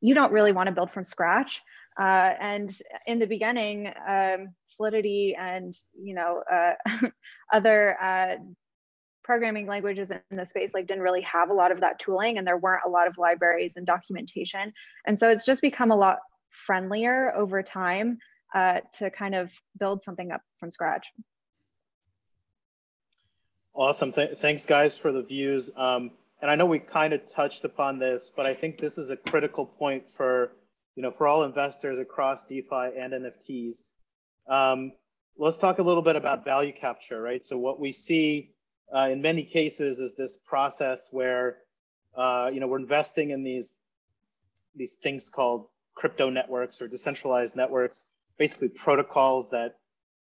you 0.00 0.14
don't 0.14 0.32
really 0.32 0.52
want 0.52 0.68
to 0.68 0.72
build 0.72 0.92
from 0.92 1.02
scratch. 1.02 1.62
Uh, 1.98 2.30
and 2.40 2.78
in 3.08 3.18
the 3.18 3.26
beginning, 3.26 3.92
um, 4.06 4.54
Solidity 4.66 5.34
and 5.36 5.74
you 6.00 6.14
know 6.14 6.44
uh, 6.48 6.74
other 7.52 7.96
uh, 8.00 8.36
programming 9.26 9.66
languages 9.66 10.12
in 10.12 10.36
the 10.36 10.46
space 10.46 10.72
like 10.72 10.86
didn't 10.86 11.02
really 11.02 11.22
have 11.22 11.50
a 11.50 11.52
lot 11.52 11.72
of 11.72 11.80
that 11.80 11.98
tooling, 11.98 12.38
and 12.38 12.46
there 12.46 12.56
weren't 12.56 12.82
a 12.86 12.88
lot 12.88 13.08
of 13.08 13.18
libraries 13.18 13.74
and 13.76 13.84
documentation. 13.84 14.72
And 15.04 15.18
so 15.18 15.28
it's 15.28 15.44
just 15.44 15.60
become 15.60 15.90
a 15.90 15.96
lot 15.96 16.20
friendlier 16.50 17.34
over 17.34 17.60
time 17.60 18.18
uh, 18.54 18.80
to 18.98 19.10
kind 19.10 19.34
of 19.34 19.52
build 19.78 20.04
something 20.04 20.30
up 20.30 20.42
from 20.58 20.70
scratch. 20.70 21.12
Awesome. 23.74 24.12
Th 24.12 24.38
thanks, 24.38 24.64
guys, 24.64 24.96
for 24.96 25.10
the 25.10 25.22
views. 25.22 25.70
Um, 25.76 26.12
and 26.40 26.48
I 26.48 26.54
know 26.54 26.66
we 26.66 26.78
kind 26.78 27.12
of 27.12 27.20
touched 27.26 27.64
upon 27.64 27.98
this, 27.98 28.30
but 28.34 28.46
I 28.46 28.54
think 28.54 28.78
this 28.78 28.96
is 28.96 29.10
a 29.10 29.16
critical 29.16 29.66
point 29.66 30.08
for 30.08 30.52
you 30.94 31.02
know 31.02 31.10
for 31.10 31.26
all 31.26 31.42
investors 31.42 31.98
across 31.98 32.44
DeFi 32.44 32.90
and 32.96 33.12
NFTs. 33.12 33.76
Um, 34.48 34.92
let's 35.36 35.58
talk 35.58 35.80
a 35.80 35.82
little 35.82 36.02
bit 36.02 36.14
about 36.14 36.44
value 36.44 36.72
capture, 36.72 37.20
right? 37.20 37.44
So 37.44 37.58
what 37.58 37.80
we 37.80 37.92
see 37.92 38.55
uh, 38.94 39.08
in 39.10 39.20
many 39.20 39.42
cases 39.42 39.98
is 39.98 40.14
this 40.14 40.36
process 40.36 41.08
where 41.10 41.58
uh, 42.16 42.50
you 42.52 42.60
know 42.60 42.66
we're 42.66 42.78
investing 42.78 43.30
in 43.30 43.42
these 43.42 43.78
these 44.74 44.94
things 44.94 45.28
called 45.28 45.66
crypto 45.94 46.30
networks 46.30 46.80
or 46.80 46.88
decentralized 46.88 47.56
networks, 47.56 48.06
basically 48.38 48.68
protocols 48.68 49.50
that 49.50 49.78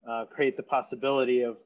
uh, 0.10 0.26
create 0.26 0.58
the 0.58 0.64
possibility 0.64 1.42
of 1.42 1.58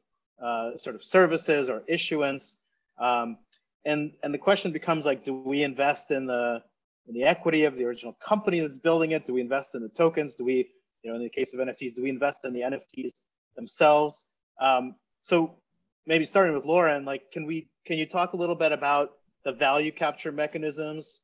uh, 0.41 0.75
sort 0.77 0.95
of 0.95 1.03
services 1.03 1.69
or 1.69 1.83
issuance. 1.87 2.57
Um, 2.97 3.37
and 3.85 4.11
and 4.23 4.33
the 4.33 4.37
question 4.37 4.71
becomes 4.71 5.05
like, 5.05 5.23
do 5.23 5.33
we 5.33 5.63
invest 5.63 6.11
in 6.11 6.25
the 6.25 6.61
in 7.07 7.13
the 7.13 7.23
equity 7.23 7.63
of 7.63 7.75
the 7.75 7.85
original 7.85 8.13
company 8.13 8.59
that's 8.59 8.77
building 8.77 9.11
it? 9.11 9.25
Do 9.25 9.33
we 9.33 9.41
invest 9.41 9.73
in 9.73 9.81
the 9.81 9.89
tokens? 9.89 10.35
Do 10.35 10.43
we, 10.43 10.69
you 11.01 11.09
know, 11.09 11.15
in 11.15 11.23
the 11.23 11.29
case 11.29 11.53
of 11.53 11.59
NFTs, 11.59 11.95
do 11.95 12.03
we 12.03 12.09
invest 12.09 12.43
in 12.43 12.53
the 12.53 12.61
NFTs 12.61 13.21
themselves? 13.55 14.25
Um, 14.59 14.95
so 15.21 15.55
maybe 16.09 16.25
starting 16.25 16.55
with 16.55 16.65
Lauren, 16.65 17.05
like, 17.05 17.31
can 17.31 17.45
we 17.45 17.69
can 17.85 17.97
you 17.97 18.05
talk 18.05 18.33
a 18.33 18.35
little 18.35 18.55
bit 18.55 18.73
about 18.73 19.11
the 19.45 19.53
value 19.53 19.91
capture 19.91 20.31
mechanisms 20.31 21.21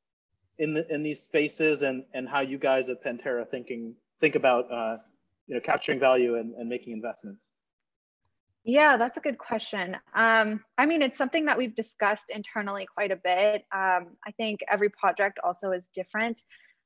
in 0.59 0.73
the 0.73 0.93
in 0.93 1.03
these 1.03 1.21
spaces 1.21 1.81
and 1.81 2.05
and 2.13 2.29
how 2.29 2.39
you 2.39 2.57
guys 2.57 2.87
at 2.87 3.03
Pantera 3.03 3.49
thinking 3.49 3.95
think 4.21 4.35
about 4.35 4.71
uh, 4.71 4.97
you 5.47 5.55
know 5.55 5.61
capturing 5.61 5.99
value 5.99 6.37
and, 6.37 6.53
and 6.53 6.69
making 6.69 6.93
investments? 6.93 7.51
Yeah, 8.63 8.97
that's 8.97 9.17
a 9.17 9.19
good 9.19 9.37
question. 9.37 9.97
Um, 10.15 10.63
I 10.77 10.85
mean, 10.85 11.01
it's 11.01 11.17
something 11.17 11.45
that 11.45 11.57
we've 11.57 11.75
discussed 11.75 12.29
internally 12.29 12.87
quite 12.87 13.11
a 13.11 13.15
bit. 13.15 13.63
Um, 13.71 14.17
I 14.25 14.31
think 14.37 14.61
every 14.71 14.89
project 14.89 15.39
also 15.43 15.71
is 15.71 15.83
different. 15.93 16.41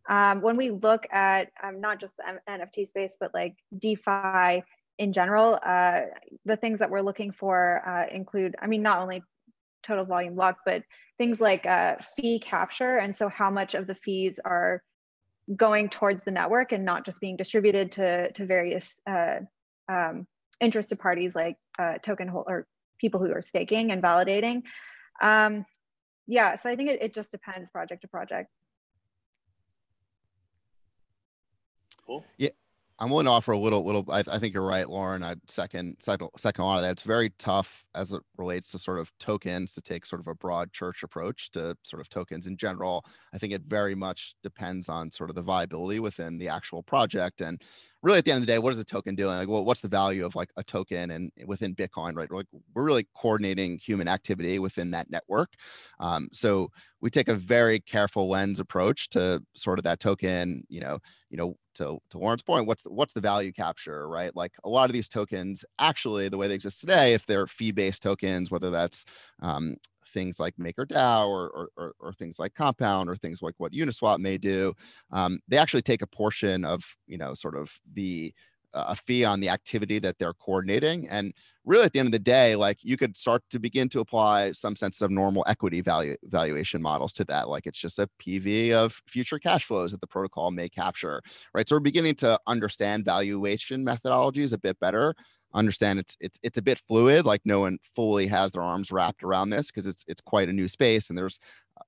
Um, 0.10 0.42
when 0.42 0.58
we 0.58 0.72
look 0.72 1.06
at 1.12 1.52
um, 1.64 1.80
not 1.80 2.00
just 2.00 2.14
the 2.18 2.24
NFT 2.50 2.90
space, 2.90 3.16
but 3.20 3.34
like 3.34 3.56
DeFi 3.78 4.64
in 5.00 5.14
general, 5.14 5.58
uh, 5.66 6.02
the 6.46 6.58
things 6.58 6.80
that 6.80 6.92
we're 6.92 7.02
looking 7.02 7.32
for 7.32 7.82
uh, 7.88 8.14
include, 8.14 8.56
I 8.62 8.68
mean, 8.68 8.84
not 8.84 9.00
only 9.00 9.24
total 9.82 10.04
volume 10.04 10.36
locked, 10.36 10.62
but 10.66 10.84
things 11.18 11.40
like 11.40 11.66
uh, 11.66 11.96
fee 12.18 12.38
capture. 12.38 12.98
And 12.98 13.16
so 13.16 13.30
how 13.30 13.50
much 13.50 13.76
of 13.76 13.88
the 13.88 13.96
fees 13.96 14.40
are 14.44 14.84
going 15.56 15.90
towards 15.90 16.24
the 16.24 16.32
network 16.32 16.74
and 16.74 16.84
not 16.84 17.06
just 17.06 17.22
being 17.22 17.38
distributed 17.38 17.94
to, 17.94 18.32
to 18.34 18.46
various 18.46 19.00
uh, 19.10 19.40
um, 19.88 20.28
interested 20.60 21.00
parties 21.00 21.34
like 21.34 21.56
uh, 21.80 21.98
token 22.04 22.28
hold 22.28 22.46
or 22.50 22.68
people 23.00 23.22
who 23.22 23.32
are 23.32 23.42
staking 23.42 23.92
and 23.92 24.04
validating. 24.04 24.64
Um, 25.22 25.66
yeah, 26.28 26.58
so 26.58 26.70
I 26.70 26.76
think 26.76 26.90
it, 26.90 27.02
it 27.02 27.14
just 27.14 27.32
depends 27.32 27.70
project 27.70 28.02
to 28.02 28.10
project. 28.10 28.50
Cool. 32.06 32.26
Yeah, 32.38 32.50
I'm 33.02 33.10
willing 33.10 33.26
to 33.26 33.32
offer 33.32 33.54
a 33.54 33.58
little, 33.58 33.86
little. 33.86 34.06
I, 34.10 34.24
I 34.28 34.40
think 34.40 34.54
you're 34.54 34.66
right, 34.66 34.90
Lauren. 34.90 35.24
I 35.24 35.36
second, 35.48 35.96
second, 36.02 36.30
second 36.38 36.64
a 36.64 36.66
lot 36.66 36.78
of 36.78 36.82
that. 36.82 36.92
It's 36.92 37.02
very 37.02 37.30
tough 37.40 37.86
as 37.96 38.12
it 38.12 38.22
relates 38.38 38.72
to 38.72 38.80
sort 38.80 39.00
of 39.00 39.10
tokens 39.20 39.74
to 39.74 39.82
take 39.82 40.06
sort 40.06 40.20
of 40.20 40.28
a 40.28 40.36
broad 40.36 40.74
church 40.74 41.02
approach 41.02 41.50
to 41.52 41.78
sort 41.84 42.02
of 42.02 42.10
tokens 42.10 42.46
in 42.46 42.58
general. 42.58 43.06
I 43.34 43.38
think 43.38 43.54
it 43.54 43.62
very 43.68 43.96
much 43.96 44.36
depends 44.44 44.90
on 44.90 45.12
sort 45.12 45.30
of 45.30 45.38
the 45.38 45.42
viability 45.42 46.02
within 46.02 46.38
the 46.38 46.50
actual 46.50 46.84
project 46.84 47.40
and 47.40 47.62
really 48.02 48.18
at 48.18 48.26
the 48.26 48.32
end 48.32 48.42
of 48.42 48.48
the 48.48 48.54
day, 48.54 48.60
what 48.60 48.72
is 48.74 48.80
a 48.80 48.84
token 48.84 49.16
doing? 49.16 49.36
Like, 49.36 49.48
well, 49.48 49.66
what's 49.66 49.82
the 49.82 49.90
value 49.90 50.26
of 50.26 50.36
like 50.36 50.50
a 50.58 50.64
token 50.64 51.12
and 51.12 51.32
within 51.46 51.76
Bitcoin, 51.76 52.16
right? 52.16 52.30
We're 52.30 52.38
like 52.38 52.48
we're 52.74 52.84
really 52.84 53.08
coordinating 53.16 53.78
human 53.78 54.08
activity 54.08 54.60
within 54.60 54.92
that 54.92 55.10
network. 55.10 55.54
Um, 56.00 56.30
so 56.32 56.70
we 57.02 57.10
take 57.10 57.28
a 57.28 57.36
very 57.36 57.80
careful 57.80 58.30
lens 58.30 58.60
approach 58.60 59.10
to 59.10 59.44
sort 59.56 59.80
of 59.80 59.84
that 59.84 60.00
token, 60.00 60.64
you 60.70 60.80
know, 60.80 61.00
you 61.30 61.38
know, 61.38 61.56
to, 61.80 61.98
to 62.10 62.18
Lauren's 62.18 62.44
point, 62.44 62.68
what's 62.68 62.84
the, 62.84 62.92
what's 62.92 63.14
the 63.14 63.22
value 63.22 63.52
capture, 63.52 64.08
right? 64.08 64.36
Like 64.36 64.54
a 64.64 64.70
lot 64.70 64.90
of 64.90 64.94
these 64.94 65.10
tokens, 65.10 65.66
actually, 65.80 66.30
the 66.30 66.38
way 66.38 66.48
they 66.48 66.54
exist 66.54 66.82
today, 66.82 67.14
if 67.14 67.26
they're 67.26 67.48
fee-based 67.48 68.04
tokens, 68.04 68.52
whether 68.52 68.70
that's 68.70 69.06
um, 69.42 69.76
things 70.08 70.40
like 70.40 70.56
MakerDAO 70.58 71.28
or, 71.28 71.50
or, 71.50 71.70
or, 71.78 71.94
or, 72.00 72.14
things 72.14 72.38
like 72.38 72.54
Compound 72.54 73.10
or 73.10 73.16
things 73.16 73.42
like 73.42 73.56
what 73.58 73.72
Uniswap 73.72 74.20
may 74.20 74.38
do, 74.38 74.74
um, 75.12 75.40
they 75.48 75.58
actually 75.58 75.82
take 75.82 76.02
a 76.02 76.08
portion 76.08 76.66
of, 76.66 76.84
you 77.08 77.18
know, 77.18 77.34
sort 77.34 77.56
of 77.56 77.72
the 77.94 78.34
a 78.74 78.96
fee 78.96 79.24
on 79.26 79.40
the 79.40 79.50
activity 79.50 80.00
that 80.00 80.18
they're 80.20 80.34
coordinating. 80.34 81.08
And 81.10 81.34
really 81.66 81.86
at 81.86 81.94
the 81.94 82.00
end 82.00 82.08
of 82.08 82.12
the 82.12 82.20
day, 82.20 82.56
like 82.56 82.78
you 82.82 82.98
could 82.98 83.18
start 83.18 83.44
to 83.52 83.60
begin 83.60 83.90
to 83.90 84.00
apply 84.00 84.52
some 84.52 84.76
sense 84.76 85.02
of 85.02 85.12
normal 85.12 85.44
equity 85.48 85.82
value 85.82 86.16
valuation 86.26 86.82
models 86.82 87.14
to 87.14 87.26
that. 87.26 87.50
Like 87.50 87.66
it's 87.66 87.80
just 87.80 88.00
a 88.00 88.10
PV 88.22 88.72
of 88.72 89.02
future 89.08 89.40
cash 89.40 89.66
flows 89.66 89.92
that 89.92 90.02
the 90.02 90.08
protocol 90.08 90.52
may 90.52 90.70
capture, 90.70 91.22
right? 91.54 91.68
So 91.68 91.76
we're 91.76 91.82
beginning 91.82 92.16
to 92.16 92.40
understand 92.48 93.06
valuation 93.06 93.86
methodologies 93.86 94.54
a 94.54 94.58
bit 94.58 94.80
better 94.80 95.16
understand 95.54 95.98
it's 96.00 96.16
it's 96.20 96.40
it's 96.44 96.58
a 96.58 96.62
bit 96.62 96.80
fluid 96.88 97.26
like 97.26 97.42
no 97.44 97.62
one 97.62 97.80
fully 97.96 98.28
has 98.28 98.52
their 98.52 98.62
arms 98.62 98.92
wrapped 98.92 99.24
around 99.24 99.50
this 99.50 99.68
because 99.68 99.88
it's 99.88 100.04
it's 100.08 100.22
quite 100.22 100.48
a 100.48 100.54
new 100.54 100.68
space 100.68 101.10
and 101.10 101.18
there's 101.18 101.40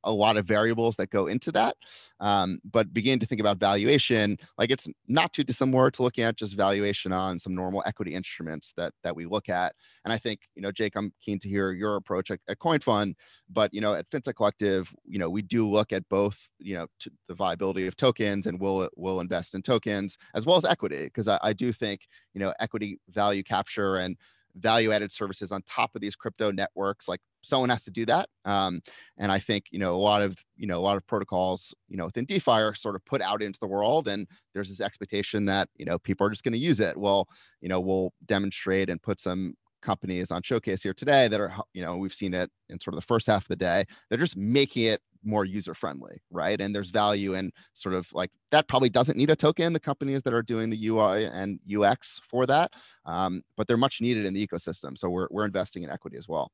a 0.04 0.12
lot 0.12 0.38
of 0.38 0.46
variables 0.46 0.96
that 0.96 1.10
go 1.10 1.28
into 1.28 1.52
that. 1.52 1.76
Um, 2.20 2.60
but 2.64 2.94
begin 2.94 3.20
to 3.20 3.26
think 3.26 3.42
about 3.42 3.58
valuation, 3.58 4.38
like 4.58 4.72
it's 4.72 4.88
not 5.08 5.34
too 5.34 5.44
dissimilar 5.44 5.92
to 5.92 6.04
looking 6.04 6.24
at 6.24 6.38
just 6.38 6.56
valuation 6.56 7.12
on 7.12 7.40
some 7.40 7.56
normal 7.56 7.84
equity 7.86 8.14
instruments 8.16 8.74
that 8.78 8.94
that 9.04 9.16
we 9.16 9.26
look 9.26 9.50
at. 9.50 9.74
And 10.04 10.14
I 10.14 10.18
think, 10.18 10.42
you 10.56 10.62
know, 10.62 10.72
Jake, 10.72 10.94
I'm 10.96 11.12
keen 11.24 11.40
to 11.40 11.50
hear 11.50 11.72
your 11.72 11.96
approach 11.96 12.32
at, 12.32 12.40
at 12.48 12.60
CoinFund, 12.60 13.16
but 13.50 13.74
you 13.74 13.82
know, 13.82 13.94
at 13.94 14.10
FinTech 14.10 14.36
Collective, 14.36 14.94
you 15.06 15.20
know, 15.20 15.30
we 15.30 15.42
do 15.42 15.68
look 15.68 15.92
at 15.94 16.08
both, 16.10 16.50
you 16.60 16.76
know, 16.76 16.88
the 17.28 17.36
viability 17.36 17.88
of 17.88 17.96
tokens 17.96 18.46
and 18.48 18.60
will 18.60 18.90
will 18.96 19.20
invest 19.20 19.56
in 19.56 19.62
tokens 19.62 20.18
as 20.36 20.46
well 20.46 20.58
as 20.58 20.66
equity, 20.66 21.06
because 21.06 21.28
I, 21.28 21.40
I 21.42 21.54
do 21.54 21.72
think, 21.72 22.08
you 22.34 22.40
know, 22.40 22.54
equity 22.60 23.00
value 23.10 23.44
capture 23.44 23.98
and 23.98 24.18
value 24.56 24.92
added 24.92 25.12
services 25.12 25.52
on 25.52 25.62
top 25.64 25.96
of 25.96 26.02
these 26.02 26.16
crypto 26.16 26.52
networks 26.52 27.08
like 27.08 27.22
someone 27.42 27.70
has 27.70 27.84
to 27.84 27.92
do 27.92 28.06
that 28.06 28.30
um, 28.46 28.82
and 29.18 29.32
i 29.32 29.40
think 29.40 29.66
you 29.72 29.80
know 29.80 29.94
a 29.94 29.96
lot 29.96 30.22
of 30.22 30.38
you 30.58 30.68
know 30.68 30.78
a 30.78 30.82
lot 30.82 30.98
of 30.98 31.06
protocols 31.08 31.74
you 31.88 31.98
know 31.98 32.06
within 32.06 32.26
defi 32.26 32.52
are 32.52 32.76
sort 32.76 32.96
of 32.96 33.04
put 33.06 33.22
out 33.22 33.42
into 33.42 33.60
the 33.60 33.68
world 33.68 34.08
and 34.08 34.28
there's 34.54 34.70
this 34.70 34.82
expectation 34.82 35.46
that 35.46 35.68
you 35.76 35.86
know 35.86 35.98
people 36.00 36.26
are 36.26 36.30
just 36.30 36.44
going 36.44 36.54
to 36.54 36.60
use 36.60 36.80
it. 36.80 36.98
Well 36.98 37.28
you 37.62 37.70
know 37.70 37.80
we'll 37.80 38.14
demonstrate 38.26 38.90
and 38.90 39.02
put 39.02 39.20
some 39.20 39.56
companies 39.82 40.30
on 40.30 40.44
showcase 40.44 40.84
here 40.84 40.94
today 40.94 41.28
that 41.28 41.40
are 41.40 41.56
you 41.74 41.84
know 41.84 41.98
we've 41.98 42.14
seen 42.14 42.34
it 42.34 42.50
in 42.70 42.80
sort 42.80 42.94
of 42.94 43.00
the 43.00 43.06
first 43.06 43.28
half 43.28 43.44
of 43.44 43.48
the 43.48 43.56
day. 43.56 43.86
They're 44.10 44.20
just 44.20 44.38
making 44.38 44.86
it 44.86 45.02
more 45.24 45.46
user 45.46 45.74
friendly 45.74 46.22
right? 46.32 46.60
And 46.60 46.76
there's 46.76 46.90
value 46.90 47.36
in 47.36 47.52
sort 47.74 47.96
of 47.96 48.12
like 48.14 48.32
that 48.52 48.68
probably 48.68 48.90
doesn't 48.90 49.18
need 49.18 49.30
a 49.30 49.36
token 49.36 49.74
the 49.74 49.80
companies 49.80 50.24
that 50.24 50.34
are 50.34 50.42
doing 50.42 50.70
the 50.70 50.88
ui 50.88 51.26
and 51.26 51.60
ux 51.76 52.20
for 52.28 52.46
that 52.48 52.74
um, 53.06 53.44
but 53.56 53.68
they're 53.68 53.78
much 53.78 54.02
needed 54.02 54.26
in 54.26 54.34
the 54.34 54.46
ecosystem 54.46 54.98
so 54.98 55.10
we're, 55.10 55.28
we're 55.30 55.46
investing 55.46 55.84
in 55.84 55.92
equity 55.92 56.18
as 56.18 56.28
well 56.28 56.52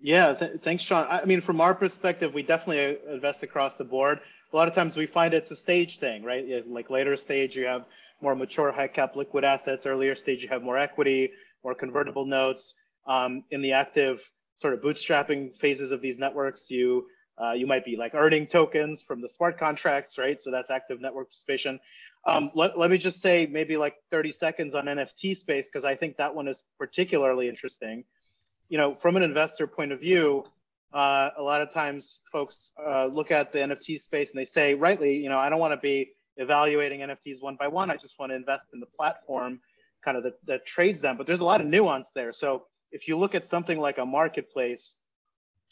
yeah, 0.00 0.34
th 0.34 0.60
thanks, 0.60 0.82
Sean. 0.82 1.06
I 1.08 1.24
mean, 1.24 1.40
from 1.40 1.60
our 1.60 1.74
perspective, 1.74 2.32
we 2.32 2.42
definitely 2.42 2.96
uh, 2.96 3.14
invest 3.14 3.42
across 3.42 3.76
the 3.76 3.84
board. 3.84 4.20
A 4.52 4.56
lot 4.56 4.66
of 4.66 4.74
times 4.74 4.96
we 4.96 5.06
find 5.06 5.34
it's 5.34 5.50
a 5.50 5.56
stage 5.56 5.98
thing, 5.98 6.24
right? 6.24 6.44
Like 6.66 6.90
later 6.90 7.16
stage, 7.16 7.56
you 7.56 7.66
have 7.66 7.84
more 8.20 8.34
mature, 8.34 8.72
high 8.72 8.88
cap 8.88 9.14
liquid 9.14 9.44
assets. 9.44 9.86
Earlier 9.86 10.16
stage, 10.16 10.42
you 10.42 10.48
have 10.48 10.62
more 10.62 10.78
equity, 10.78 11.30
more 11.62 11.74
convertible 11.74 12.24
notes. 12.24 12.74
Um, 13.06 13.44
in 13.50 13.62
the 13.62 13.72
active 13.72 14.20
sort 14.56 14.74
of 14.74 14.80
bootstrapping 14.80 15.56
phases 15.56 15.90
of 15.90 16.00
these 16.00 16.18
networks, 16.18 16.70
you 16.70 17.06
uh, 17.42 17.52
you 17.52 17.66
might 17.66 17.84
be 17.84 17.96
like 17.96 18.14
earning 18.14 18.46
tokens 18.46 19.02
from 19.02 19.20
the 19.20 19.28
smart 19.28 19.58
contracts, 19.58 20.18
right? 20.18 20.40
So 20.40 20.50
that's 20.50 20.70
active 20.70 21.00
network 21.00 21.28
participation. 21.28 21.80
Um, 22.26 22.50
let, 22.54 22.78
let 22.78 22.90
me 22.90 22.98
just 22.98 23.22
say 23.22 23.48
maybe 23.50 23.78
like 23.78 23.94
30 24.10 24.32
seconds 24.32 24.74
on 24.74 24.84
NFT 24.84 25.34
space, 25.36 25.66
because 25.66 25.86
I 25.86 25.94
think 25.96 26.18
that 26.18 26.34
one 26.34 26.48
is 26.48 26.62
particularly 26.78 27.48
interesting 27.48 28.04
you 28.70 28.78
know, 28.78 28.94
from 28.94 29.16
an 29.16 29.22
investor 29.22 29.66
point 29.66 29.92
of 29.92 30.00
view, 30.00 30.44
uh, 30.94 31.30
a 31.36 31.42
lot 31.42 31.60
of 31.60 31.70
times 31.72 32.20
folks 32.32 32.70
uh, 32.84 33.06
look 33.06 33.30
at 33.30 33.52
the 33.52 33.58
NFT 33.58 34.00
space 34.00 34.30
and 34.30 34.40
they 34.40 34.44
say, 34.44 34.74
rightly, 34.74 35.16
you 35.16 35.28
know, 35.28 35.38
I 35.38 35.50
don't 35.50 35.58
want 35.58 35.72
to 35.72 35.76
be 35.76 36.12
evaluating 36.36 37.00
NFTs 37.00 37.42
one 37.42 37.56
by 37.56 37.68
one. 37.68 37.90
I 37.90 37.96
just 37.96 38.18
want 38.18 38.30
to 38.30 38.36
invest 38.36 38.66
in 38.72 38.80
the 38.80 38.86
platform 38.86 39.60
kind 40.02 40.16
of 40.16 40.22
that, 40.22 40.46
that 40.46 40.64
trades 40.64 41.00
them. 41.00 41.16
But 41.16 41.26
there's 41.26 41.40
a 41.40 41.44
lot 41.44 41.60
of 41.60 41.66
nuance 41.66 42.10
there. 42.14 42.32
So 42.32 42.64
if 42.92 43.08
you 43.08 43.18
look 43.18 43.34
at 43.34 43.44
something 43.44 43.78
like 43.78 43.98
a 43.98 44.06
marketplace, 44.06 44.94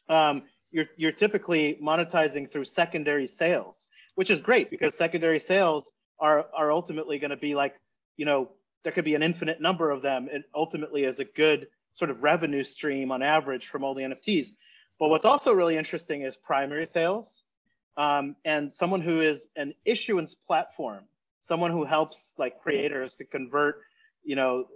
um, 0.08 0.42
you're, 0.72 0.86
you're 0.96 1.12
typically 1.12 1.78
monetizing 1.82 2.50
through 2.50 2.64
secondary 2.64 3.28
sales, 3.28 3.88
which 4.16 4.30
is 4.30 4.40
great 4.40 4.70
because 4.70 4.94
secondary 4.96 5.38
sales 5.38 5.90
are, 6.18 6.46
are 6.54 6.72
ultimately 6.72 7.18
going 7.18 7.30
to 7.30 7.36
be 7.36 7.54
like, 7.54 7.74
you 8.16 8.26
know, 8.26 8.50
there 8.82 8.92
could 8.92 9.04
be 9.04 9.14
an 9.14 9.22
infinite 9.22 9.60
number 9.60 9.90
of 9.90 10.02
them. 10.02 10.28
And 10.32 10.42
ultimately 10.54 11.04
is 11.04 11.20
a 11.20 11.24
good 11.24 11.68
sort 11.98 12.10
of 12.10 12.22
revenue 12.22 12.62
stream 12.62 13.10
on 13.10 13.22
average 13.22 13.68
from 13.68 13.82
all 13.82 13.94
the 13.94 14.02
NFTs. 14.02 14.50
But 15.00 15.08
what's 15.08 15.24
also 15.24 15.52
really 15.52 15.76
interesting 15.76 16.22
is 16.22 16.36
primary 16.36 16.86
sales 16.86 17.42
um, 17.96 18.36
and 18.44 18.72
someone 18.72 19.00
who 19.00 19.20
is 19.20 19.48
an 19.56 19.74
issuance 19.84 20.34
platform, 20.34 21.04
someone 21.42 21.72
who 21.72 21.84
helps 21.84 22.32
like 22.38 22.60
creators 22.60 23.16
to 23.16 23.24
convert, 23.24 23.82
you 24.22 24.36
know, 24.36 24.66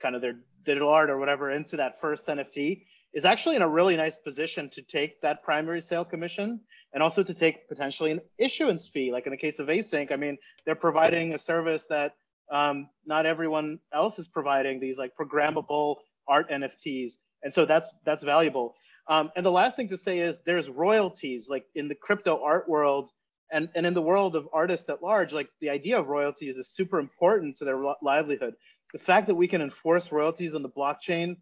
kind 0.00 0.14
of 0.14 0.20
their 0.20 0.36
digital 0.64 0.90
art 0.90 1.08
or 1.08 1.18
whatever 1.18 1.50
into 1.50 1.76
that 1.76 2.00
first 2.00 2.26
NFT 2.26 2.84
is 3.14 3.24
actually 3.24 3.56
in 3.56 3.62
a 3.62 3.68
really 3.68 3.96
nice 3.96 4.18
position 4.18 4.68
to 4.70 4.82
take 4.82 5.22
that 5.22 5.42
primary 5.42 5.80
sale 5.80 6.04
commission 6.04 6.60
and 6.92 7.02
also 7.02 7.22
to 7.22 7.32
take 7.32 7.66
potentially 7.68 8.10
an 8.10 8.20
issuance 8.36 8.86
fee. 8.86 9.10
Like 9.10 9.26
in 9.26 9.30
the 9.30 9.38
case 9.38 9.58
of 9.58 9.68
Async, 9.68 10.12
I 10.12 10.16
mean, 10.16 10.36
they're 10.66 10.74
providing 10.74 11.32
a 11.32 11.38
service 11.38 11.86
that 11.88 12.12
um, 12.50 12.88
not 13.06 13.24
everyone 13.24 13.78
else 13.92 14.18
is 14.18 14.28
providing 14.28 14.80
these 14.80 14.98
like 14.98 15.12
programmable 15.18 15.96
art 16.28 16.50
NFTs. 16.50 17.14
And 17.42 17.52
so 17.52 17.64
that's 17.64 17.90
that's 18.04 18.22
valuable. 18.22 18.74
Um, 19.08 19.30
and 19.36 19.46
the 19.46 19.52
last 19.52 19.76
thing 19.76 19.88
to 19.88 19.96
say 19.96 20.18
is 20.18 20.38
there's 20.44 20.68
royalties, 20.68 21.48
like 21.48 21.66
in 21.74 21.88
the 21.88 21.94
crypto 21.94 22.42
art 22.42 22.68
world 22.68 23.10
and, 23.52 23.68
and 23.74 23.86
in 23.86 23.94
the 23.94 24.02
world 24.02 24.34
of 24.34 24.48
artists 24.52 24.88
at 24.88 25.02
large, 25.02 25.32
like 25.32 25.48
the 25.60 25.70
idea 25.70 25.98
of 25.98 26.08
royalties 26.08 26.56
is 26.56 26.68
super 26.68 26.98
important 26.98 27.56
to 27.58 27.64
their 27.64 27.80
livelihood. 28.02 28.54
The 28.92 28.98
fact 28.98 29.28
that 29.28 29.34
we 29.34 29.46
can 29.46 29.62
enforce 29.62 30.10
royalties 30.10 30.54
on 30.54 30.62
the 30.62 30.68
blockchain, 30.68 31.36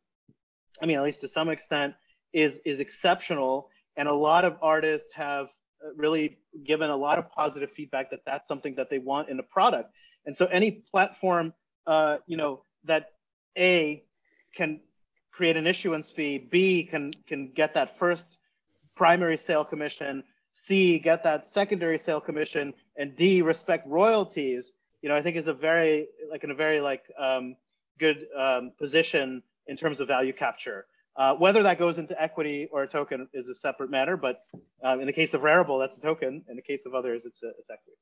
I 0.83 0.87
mean, 0.87 0.99
at 0.99 1.03
least 1.03 1.23
to 1.23 1.29
some 1.29 1.49
extent, 1.49 1.95
is, 2.33 2.61
is 2.67 2.81
exceptional. 2.81 3.71
And 3.97 4.09
a 4.09 4.15
lot 4.15 4.45
of 4.45 4.57
artists 4.61 5.13
have 5.15 5.47
uh, 5.83 5.95
really 5.97 6.39
given 6.65 6.91
a 6.91 6.97
lot 6.97 7.19
of 7.19 7.31
positive 7.31 7.71
feedback 7.71 8.11
that 8.11 8.21
that's 8.27 8.49
something 8.49 8.75
that 8.75 8.91
they 8.91 8.99
want 8.99 9.31
in 9.31 9.39
a 9.39 9.43
product. 9.43 9.91
And 10.27 10.37
so 10.37 10.47
any 10.47 10.83
platform, 10.91 11.55
uh, 11.87 12.19
you 12.27 12.37
know, 12.37 12.65
that 12.85 13.13
A 13.57 14.05
can 14.55 14.81
create 15.33 15.57
an 15.57 15.67
issuance 15.67 16.11
fee. 16.11 16.39
B 16.39 16.85
can 16.85 17.11
can 17.27 17.53
get 17.53 17.75
that 17.75 17.99
first 17.99 18.39
primary 18.95 19.37
sale 19.37 19.65
commission. 19.65 20.23
C 20.53 20.99
get 20.99 21.25
that 21.25 21.47
secondary 21.47 21.99
sale 21.99 22.21
commission, 22.21 22.75
and 22.97 23.17
D 23.17 23.43
respect 23.43 23.87
royalties. 23.89 24.73
You 25.03 25.09
know, 25.09 25.17
I 25.17 25.23
think 25.23 25.37
is 25.37 25.49
a 25.49 25.55
very 25.55 26.09
like 26.31 26.45
in 26.45 26.51
a 26.51 26.55
very 26.55 26.81
like 26.81 27.03
um, 27.19 27.57
good 27.99 28.27
um, 28.37 28.73
position 28.79 29.43
in 29.67 29.77
terms 29.77 30.01
of 30.01 30.09
value 30.09 30.33
capture. 30.33 30.87
Uh, 31.17 31.35
whether 31.35 31.63
that 31.63 31.79
goes 31.79 31.99
into 31.99 32.21
equity 32.21 32.69
or 32.73 32.83
a 32.83 32.89
token 32.89 33.29
is 33.33 33.49
a 33.49 33.55
separate 33.55 33.89
matter, 33.89 34.17
but 34.17 34.45
um, 34.83 35.01
in 35.01 35.07
the 35.07 35.13
case 35.13 35.33
of 35.33 35.43
Rarible, 35.43 35.81
that's 35.81 35.97
a 35.97 36.01
token. 36.01 36.43
In 36.49 36.57
the 36.57 36.63
case 36.63 36.87
of 36.87 36.95
others, 36.95 37.25
it's, 37.25 37.41
a, 37.45 37.51
it's 37.51 37.71
equity. 37.71 37.97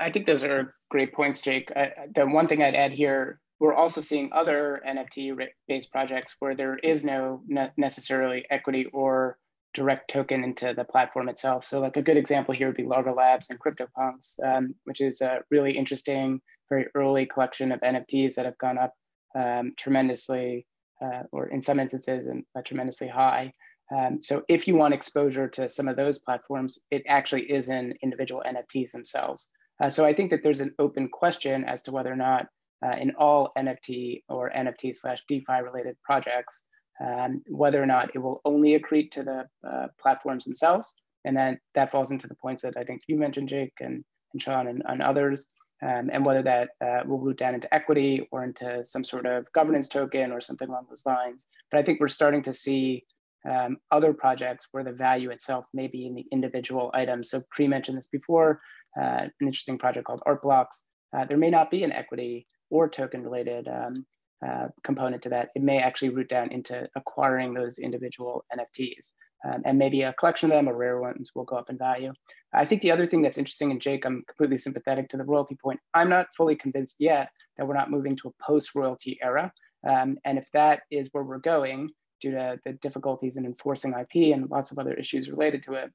I 0.00 0.10
think 0.10 0.26
those 0.26 0.42
are 0.42 0.74
great 0.90 1.12
points, 1.14 1.40
Jake. 1.40 1.70
I, 1.76 1.92
the 2.12 2.26
one 2.26 2.48
thing 2.48 2.64
I'd 2.64 2.74
add 2.74 2.92
here 2.92 3.40
we're 3.62 3.74
also 3.74 4.00
seeing 4.00 4.28
other 4.32 4.82
NFT-based 4.84 5.92
projects 5.92 6.34
where 6.40 6.56
there 6.56 6.78
is 6.78 7.04
no 7.04 7.42
ne 7.46 7.70
necessarily 7.76 8.44
equity 8.50 8.86
or 8.86 9.38
direct 9.72 10.10
token 10.10 10.42
into 10.42 10.74
the 10.74 10.82
platform 10.82 11.28
itself. 11.28 11.64
So 11.64 11.78
like 11.78 11.96
a 11.96 12.02
good 12.02 12.16
example 12.16 12.54
here 12.54 12.66
would 12.66 12.76
be 12.76 12.82
Larva 12.82 13.12
Labs 13.12 13.50
and 13.50 13.60
CryptoPunks, 13.60 14.42
um, 14.44 14.74
which 14.82 15.00
is 15.00 15.20
a 15.20 15.42
really 15.52 15.78
interesting, 15.78 16.40
very 16.68 16.86
early 16.96 17.24
collection 17.24 17.70
of 17.70 17.78
NFTs 17.82 18.34
that 18.34 18.46
have 18.46 18.58
gone 18.58 18.78
up 18.78 18.94
um, 19.36 19.74
tremendously, 19.78 20.66
uh, 21.00 21.22
or 21.30 21.46
in 21.46 21.62
some 21.62 21.78
instances, 21.78 22.26
uh, 22.26 22.62
tremendously 22.62 23.06
high. 23.06 23.52
Um, 23.96 24.20
so 24.20 24.42
if 24.48 24.66
you 24.66 24.74
want 24.74 24.92
exposure 24.92 25.46
to 25.50 25.68
some 25.68 25.86
of 25.86 25.94
those 25.94 26.18
platforms, 26.18 26.80
it 26.90 27.04
actually 27.06 27.48
is 27.48 27.68
in 27.68 27.94
individual 28.02 28.42
NFTs 28.44 28.90
themselves. 28.90 29.52
Uh, 29.80 29.88
so 29.88 30.04
I 30.04 30.14
think 30.14 30.30
that 30.30 30.42
there's 30.42 30.60
an 30.60 30.74
open 30.80 31.08
question 31.08 31.62
as 31.62 31.84
to 31.84 31.92
whether 31.92 32.12
or 32.12 32.16
not 32.16 32.48
uh, 32.84 32.96
in 33.00 33.14
all 33.16 33.52
NFT 33.56 34.22
or 34.28 34.50
NFT 34.50 34.94
slash 34.94 35.22
DeFi 35.28 35.60
related 35.62 35.96
projects, 36.02 36.66
um, 37.00 37.42
whether 37.48 37.82
or 37.82 37.86
not 37.86 38.10
it 38.14 38.18
will 38.18 38.40
only 38.44 38.78
accrete 38.78 39.10
to 39.12 39.22
the 39.22 39.68
uh, 39.68 39.88
platforms 40.00 40.44
themselves. 40.44 40.94
And 41.24 41.36
then 41.36 41.58
that 41.74 41.90
falls 41.90 42.10
into 42.10 42.26
the 42.26 42.34
points 42.34 42.62
that 42.62 42.76
I 42.76 42.84
think 42.84 43.02
you 43.06 43.16
mentioned, 43.16 43.48
Jake 43.48 43.74
and, 43.80 44.04
and 44.32 44.42
Sean 44.42 44.66
and, 44.66 44.82
and 44.86 45.00
others, 45.00 45.46
um, 45.82 46.10
and 46.12 46.24
whether 46.24 46.42
that 46.42 46.70
uh, 46.84 47.02
will 47.06 47.20
root 47.20 47.38
down 47.38 47.54
into 47.54 47.72
equity 47.72 48.28
or 48.30 48.44
into 48.44 48.84
some 48.84 49.04
sort 49.04 49.26
of 49.26 49.50
governance 49.52 49.88
token 49.88 50.32
or 50.32 50.40
something 50.40 50.68
along 50.68 50.86
those 50.88 51.06
lines. 51.06 51.48
But 51.70 51.78
I 51.78 51.82
think 51.82 52.00
we're 52.00 52.08
starting 52.08 52.42
to 52.42 52.52
see 52.52 53.04
um, 53.48 53.78
other 53.90 54.12
projects 54.12 54.68
where 54.72 54.84
the 54.84 54.92
value 54.92 55.30
itself 55.30 55.66
may 55.74 55.88
be 55.88 56.06
in 56.06 56.14
the 56.14 56.26
individual 56.30 56.90
items. 56.94 57.30
So 57.30 57.42
Pri 57.50 57.66
mentioned 57.66 57.98
this 57.98 58.06
before, 58.06 58.60
uh, 58.96 59.24
an 59.24 59.32
interesting 59.40 59.78
project 59.78 60.06
called 60.06 60.22
Art 60.26 60.42
Blocks. 60.42 60.84
Uh, 61.16 61.24
there 61.24 61.38
may 61.38 61.50
not 61.50 61.70
be 61.70 61.82
an 61.82 61.92
equity 61.92 62.46
or 62.72 62.88
token 62.88 63.22
related 63.22 63.68
um, 63.68 64.06
uh, 64.44 64.68
component 64.82 65.22
to 65.22 65.28
that, 65.28 65.50
it 65.54 65.62
may 65.62 65.78
actually 65.78 66.08
root 66.08 66.28
down 66.28 66.50
into 66.50 66.88
acquiring 66.96 67.54
those 67.54 67.78
individual 67.78 68.44
NFTs. 68.52 69.12
Um, 69.44 69.62
and 69.64 69.78
maybe 69.78 70.02
a 70.02 70.12
collection 70.12 70.50
of 70.50 70.56
them 70.56 70.68
or 70.68 70.76
rare 70.76 71.00
ones 71.00 71.32
will 71.34 71.44
go 71.44 71.56
up 71.56 71.68
in 71.68 71.76
value. 71.76 72.12
I 72.52 72.64
think 72.64 72.80
the 72.80 72.92
other 72.92 73.06
thing 73.06 73.22
that's 73.22 73.38
interesting, 73.38 73.72
and 73.72 73.80
Jake, 73.80 74.04
I'm 74.04 74.24
completely 74.26 74.58
sympathetic 74.58 75.08
to 75.10 75.16
the 75.16 75.24
royalty 75.24 75.56
point. 75.60 75.80
I'm 75.94 76.08
not 76.08 76.28
fully 76.36 76.56
convinced 76.56 76.96
yet 76.98 77.28
that 77.56 77.66
we're 77.66 77.74
not 77.74 77.90
moving 77.90 78.16
to 78.16 78.28
a 78.28 78.42
post 78.42 78.74
royalty 78.74 79.18
era. 79.20 79.52
Um, 79.86 80.16
and 80.24 80.38
if 80.38 80.46
that 80.52 80.82
is 80.90 81.08
where 81.12 81.24
we're 81.24 81.38
going, 81.38 81.90
due 82.20 82.30
to 82.30 82.58
the 82.64 82.72
difficulties 82.74 83.36
in 83.36 83.44
enforcing 83.44 83.92
IP 83.92 84.32
and 84.32 84.48
lots 84.48 84.70
of 84.70 84.78
other 84.78 84.94
issues 84.94 85.28
related 85.28 85.64
to 85.64 85.74
it, 85.74 85.90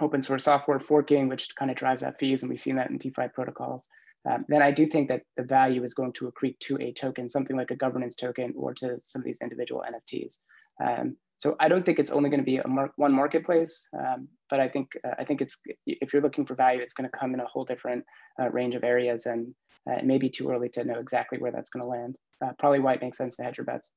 open 0.00 0.22
source 0.22 0.44
software 0.44 0.78
forking, 0.78 1.28
which 1.28 1.54
kind 1.56 1.70
of 1.70 1.76
drives 1.76 2.02
up 2.02 2.18
fees, 2.18 2.42
and 2.42 2.50
we've 2.50 2.60
seen 2.60 2.76
that 2.76 2.90
in 2.90 2.98
DeFi 2.98 3.28
protocols, 3.34 3.88
um, 4.28 4.44
then 4.48 4.62
I 4.62 4.72
do 4.72 4.86
think 4.86 5.08
that 5.08 5.22
the 5.36 5.44
value 5.44 5.84
is 5.84 5.94
going 5.94 6.12
to 6.14 6.30
accrete 6.30 6.58
to 6.60 6.76
a 6.80 6.92
token, 6.92 7.28
something 7.28 7.56
like 7.56 7.70
a 7.70 7.76
governance 7.76 8.16
token 8.16 8.54
or 8.56 8.74
to 8.74 8.98
some 8.98 9.20
of 9.20 9.24
these 9.24 9.40
individual 9.40 9.84
NFTs. 9.88 10.40
Um, 10.84 11.16
so 11.36 11.54
I 11.60 11.68
don't 11.68 11.84
think 11.84 11.98
it's 11.98 12.10
only 12.10 12.30
going 12.30 12.40
to 12.40 12.44
be 12.44 12.56
a 12.56 12.66
mar 12.66 12.92
one 12.96 13.14
marketplace, 13.14 13.88
um, 13.98 14.28
but 14.48 14.58
I 14.58 14.68
think 14.68 14.96
uh, 15.04 15.14
I 15.18 15.24
think 15.24 15.42
it's 15.42 15.60
if 15.86 16.12
you're 16.12 16.22
looking 16.22 16.46
for 16.46 16.54
value, 16.54 16.80
it's 16.80 16.94
going 16.94 17.08
to 17.08 17.16
come 17.16 17.34
in 17.34 17.40
a 17.40 17.46
whole 17.46 17.64
different 17.64 18.04
uh, 18.40 18.48
range 18.50 18.74
of 18.74 18.84
areas, 18.84 19.26
and 19.26 19.54
uh, 19.88 19.94
it 19.94 20.06
may 20.06 20.18
be 20.18 20.30
too 20.30 20.50
early 20.50 20.70
to 20.70 20.84
know 20.84 20.98
exactly 20.98 21.38
where 21.38 21.52
that's 21.52 21.70
going 21.70 21.82
to 21.82 21.88
land. 21.88 22.16
Uh, 22.42 22.52
probably 22.58 22.80
why 22.80 22.94
it 22.94 23.02
makes 23.02 23.18
sense 23.18 23.36
to 23.36 23.42
hedge 23.42 23.58
your 23.58 23.66
bets. 23.66 23.92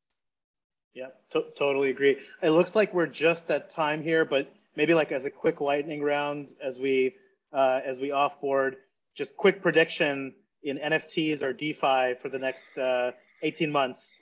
Yeah, 0.94 1.08
to 1.32 1.46
totally 1.58 1.92
agree. 1.92 2.18
It 2.42 2.50
looks 2.50 2.76
like 2.76 2.94
we're 2.94 3.08
just 3.08 3.50
at 3.52 3.70
time 3.70 4.04
here, 4.04 4.26
but 4.26 4.52
maybe 4.76 4.94
like 4.94 5.12
as 5.12 5.26
a 5.26 5.30
quick 5.30 5.62
lightning 5.62 6.02
round 6.02 6.54
as 6.62 6.78
we 6.78 7.16
uh, 7.54 7.80
as 7.86 8.00
we 8.00 8.10
offboard 8.10 8.76
just 9.20 9.36
quick 9.36 9.62
prediction 9.62 10.34
in 10.64 10.78
NFTs 10.78 11.42
or 11.42 11.52
DeFi 11.52 12.16
for 12.22 12.30
the 12.30 12.40
next 12.40 12.76
uh, 12.78 13.12
18 13.44 13.70
months? 13.72 14.18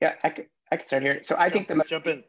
Yeah, 0.00 0.14
I 0.24 0.30
could, 0.30 0.46
I 0.72 0.76
could 0.78 0.88
start 0.88 1.02
here. 1.02 1.22
So 1.22 1.36
I 1.36 1.44
jump, 1.50 1.52
think 1.52 1.68
the 1.68 1.74
most 1.76 1.92
in. 1.92 2.24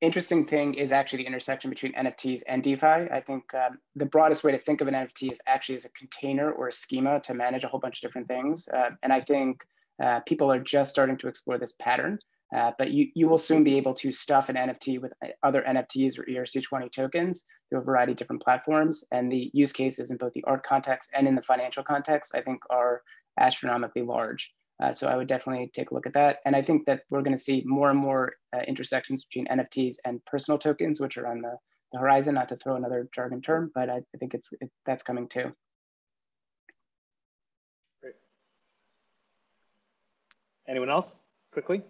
interesting 0.00 0.46
thing 0.46 0.74
is 0.74 0.92
actually 0.92 1.18
the 1.18 1.26
intersection 1.26 1.68
between 1.68 1.92
NFTs 1.92 2.42
and 2.48 2.62
DeFi. 2.62 2.86
I 2.86 3.22
think 3.24 3.52
um, 3.54 3.78
the 3.94 4.06
broadest 4.06 4.44
way 4.44 4.52
to 4.52 4.58
think 4.58 4.80
of 4.80 4.88
an 4.88 4.94
NFT 4.94 5.30
is 5.30 5.40
actually 5.46 5.76
as 5.76 5.84
a 5.84 5.90
container 5.90 6.50
or 6.50 6.68
a 6.68 6.72
schema 6.72 7.20
to 7.20 7.34
manage 7.34 7.64
a 7.64 7.68
whole 7.68 7.80
bunch 7.80 7.98
of 7.98 8.08
different 8.08 8.28
things. 8.28 8.68
Uh, 8.68 8.90
and 9.02 9.12
I 9.12 9.20
think 9.20 9.62
uh, 10.02 10.20
people 10.20 10.50
are 10.50 10.58
just 10.58 10.90
starting 10.90 11.18
to 11.18 11.28
explore 11.28 11.58
this 11.58 11.74
pattern. 11.78 12.18
Uh, 12.54 12.72
but 12.78 12.90
you, 12.90 13.08
you 13.14 13.28
will 13.28 13.38
soon 13.38 13.64
be 13.64 13.76
able 13.76 13.94
to 13.94 14.12
stuff 14.12 14.48
an 14.48 14.56
NFT 14.56 15.00
with 15.00 15.12
uh, 15.24 15.28
other 15.42 15.62
NFTs 15.62 16.18
or 16.18 16.24
ERC20 16.24 16.92
tokens 16.92 17.44
through 17.68 17.80
a 17.80 17.84
variety 17.84 18.12
of 18.12 18.18
different 18.18 18.42
platforms. 18.42 19.02
And 19.10 19.30
the 19.30 19.50
use 19.52 19.72
cases 19.72 20.10
in 20.10 20.16
both 20.16 20.32
the 20.32 20.44
art 20.44 20.64
context 20.64 21.10
and 21.14 21.26
in 21.26 21.34
the 21.34 21.42
financial 21.42 21.82
context, 21.82 22.34
I 22.34 22.42
think, 22.42 22.60
are 22.70 23.02
astronomically 23.38 24.02
large. 24.02 24.52
Uh, 24.82 24.92
so 24.92 25.08
I 25.08 25.16
would 25.16 25.26
definitely 25.26 25.70
take 25.74 25.90
a 25.90 25.94
look 25.94 26.06
at 26.06 26.12
that. 26.14 26.38
And 26.44 26.54
I 26.54 26.62
think 26.62 26.84
that 26.86 27.02
we're 27.10 27.22
going 27.22 27.36
to 27.36 27.42
see 27.42 27.62
more 27.66 27.90
and 27.90 27.98
more 27.98 28.34
uh, 28.54 28.60
intersections 28.68 29.24
between 29.24 29.46
NFTs 29.46 29.96
and 30.04 30.24
personal 30.26 30.58
tokens, 30.58 31.00
which 31.00 31.16
are 31.16 31.26
on 31.26 31.40
the, 31.40 31.56
the 31.92 31.98
horizon, 31.98 32.34
not 32.34 32.48
to 32.50 32.56
throw 32.56 32.76
another 32.76 33.08
jargon 33.14 33.40
term, 33.40 33.70
but 33.74 33.88
I, 33.88 33.96
I 33.96 34.18
think 34.18 34.34
it's 34.34 34.52
it, 34.60 34.70
that's 34.84 35.02
coming 35.02 35.28
too. 35.28 35.52
Great. 38.02 38.14
Anyone 40.68 40.90
else 40.90 41.22
quickly? 41.52 41.82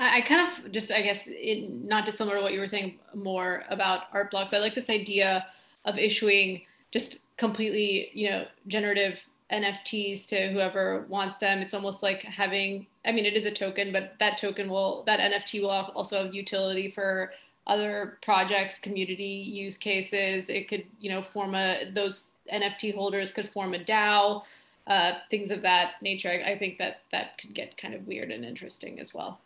I, 0.00 0.20
kind 0.20 0.48
of 0.48 0.70
just, 0.70 0.92
I 0.92 1.02
guess, 1.02 1.28
not 1.58 2.04
dissimilar 2.04 2.36
to 2.36 2.42
what 2.42 2.52
you 2.52 2.60
were 2.60 2.68
saying 2.68 2.98
more 3.14 3.64
about 3.68 4.04
art 4.12 4.30
blocks. 4.30 4.52
I 4.52 4.58
like 4.58 4.74
this 4.74 4.90
idea 4.90 5.46
of 5.84 5.98
issuing 5.98 6.62
just 6.92 7.18
completely, 7.36 8.10
you 8.14 8.30
know, 8.30 8.46
generative 8.68 9.18
NFTs 9.52 10.26
to 10.28 10.52
whoever 10.52 11.04
wants 11.08 11.36
them. 11.36 11.58
It's 11.58 11.74
almost 11.74 12.02
like 12.02 12.22
having, 12.22 12.86
I 13.04 13.12
mean, 13.12 13.26
it 13.26 13.34
is 13.34 13.46
a 13.46 13.50
token, 13.50 13.92
but 13.92 14.14
that 14.20 14.38
token 14.38 14.68
will, 14.70 15.02
that 15.06 15.20
NFT 15.20 15.62
will 15.62 15.70
also 15.70 16.24
have 16.24 16.34
utility 16.34 16.90
for 16.90 17.32
other 17.66 18.18
projects, 18.22 18.78
community 18.78 19.24
use 19.24 19.76
cases. 19.76 20.48
It 20.48 20.68
could, 20.68 20.84
you 21.00 21.10
know, 21.10 21.22
form 21.22 21.54
a, 21.54 21.90
those 21.92 22.26
NFT 22.52 22.94
holders 22.94 23.32
could 23.32 23.48
form 23.48 23.74
a 23.74 23.78
DAO, 23.78 24.42
uh, 24.86 25.12
things 25.30 25.50
of 25.50 25.62
that 25.62 26.00
nature. 26.02 26.30
I, 26.30 26.52
I 26.52 26.58
think 26.58 26.78
that 26.78 27.02
that 27.10 27.36
could 27.38 27.52
get 27.52 27.76
kind 27.76 27.94
of 27.94 28.06
weird 28.06 28.30
and 28.30 28.44
interesting 28.44 29.00
as 29.00 29.12
well. 29.12 29.40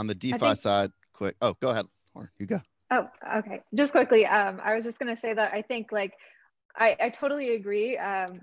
On 0.00 0.06
the 0.06 0.14
DeFi 0.14 0.38
think- 0.38 0.56
side, 0.56 0.92
quick. 1.12 1.36
Oh, 1.42 1.54
go 1.60 1.68
ahead. 1.68 1.86
Or 2.14 2.30
you 2.38 2.46
go. 2.46 2.62
Oh, 2.90 3.06
okay. 3.36 3.60
Just 3.74 3.92
quickly, 3.92 4.24
um, 4.24 4.60
I 4.64 4.74
was 4.74 4.82
just 4.82 4.98
going 4.98 5.14
to 5.14 5.20
say 5.20 5.34
that 5.34 5.52
I 5.52 5.60
think 5.60 5.92
like 5.92 6.14
I, 6.74 6.96
I 6.98 7.08
totally 7.10 7.54
agree 7.54 7.98
um, 7.98 8.40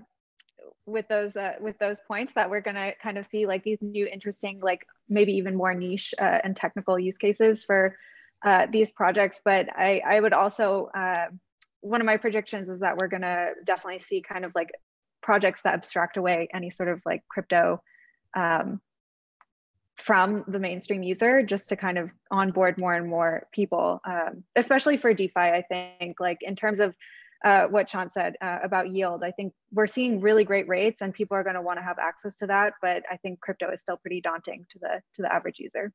with 0.86 1.08
those 1.08 1.36
uh, 1.36 1.54
with 1.60 1.76
those 1.78 1.98
points 2.06 2.32
that 2.34 2.48
we're 2.48 2.60
going 2.60 2.76
to 2.76 2.92
kind 3.02 3.18
of 3.18 3.26
see 3.26 3.44
like 3.44 3.64
these 3.64 3.78
new 3.82 4.06
interesting 4.06 4.60
like 4.62 4.86
maybe 5.08 5.32
even 5.32 5.56
more 5.56 5.74
niche 5.74 6.14
uh, 6.20 6.38
and 6.44 6.56
technical 6.56 6.96
use 6.96 7.18
cases 7.18 7.64
for 7.64 7.96
uh, 8.44 8.66
these 8.70 8.92
projects. 8.92 9.42
But 9.44 9.68
I 9.76 10.00
I 10.06 10.20
would 10.20 10.32
also 10.32 10.90
uh, 10.94 11.26
one 11.80 12.00
of 12.00 12.06
my 12.06 12.18
predictions 12.18 12.68
is 12.68 12.78
that 12.80 12.96
we're 12.96 13.08
going 13.08 13.22
to 13.22 13.50
definitely 13.64 13.98
see 13.98 14.22
kind 14.22 14.44
of 14.44 14.52
like 14.54 14.70
projects 15.22 15.62
that 15.62 15.74
abstract 15.74 16.16
away 16.16 16.48
any 16.54 16.70
sort 16.70 16.88
of 16.88 17.02
like 17.04 17.22
crypto 17.28 17.82
um, 18.36 18.80
from 19.98 20.44
the 20.46 20.58
mainstream 20.58 21.02
user 21.02 21.42
just 21.42 21.68
to 21.68 21.76
kind 21.76 21.98
of 21.98 22.10
onboard 22.30 22.80
more 22.80 22.94
and 22.94 23.08
more 23.08 23.46
people, 23.52 24.00
um, 24.04 24.44
especially 24.56 24.96
for 24.96 25.12
DeFi. 25.12 25.40
I 25.40 25.64
think, 25.68 26.20
like 26.20 26.38
in 26.40 26.56
terms 26.56 26.80
of 26.80 26.94
uh, 27.44 27.66
what 27.66 27.90
Sean 27.90 28.08
said 28.08 28.34
uh, 28.40 28.58
about 28.62 28.90
yield, 28.90 29.22
I 29.22 29.32
think 29.32 29.52
we're 29.72 29.86
seeing 29.86 30.20
really 30.20 30.44
great 30.44 30.68
rates, 30.68 31.00
and 31.00 31.12
people 31.12 31.36
are 31.36 31.42
going 31.42 31.56
to 31.56 31.62
want 31.62 31.78
to 31.78 31.82
have 31.82 31.98
access 31.98 32.34
to 32.36 32.46
that. 32.46 32.74
But 32.80 33.02
I 33.10 33.16
think 33.16 33.40
crypto 33.40 33.70
is 33.72 33.80
still 33.80 33.96
pretty 33.96 34.20
daunting 34.20 34.66
to 34.70 34.78
the 34.78 35.02
to 35.14 35.22
the 35.22 35.32
average 35.32 35.58
user. 35.58 35.92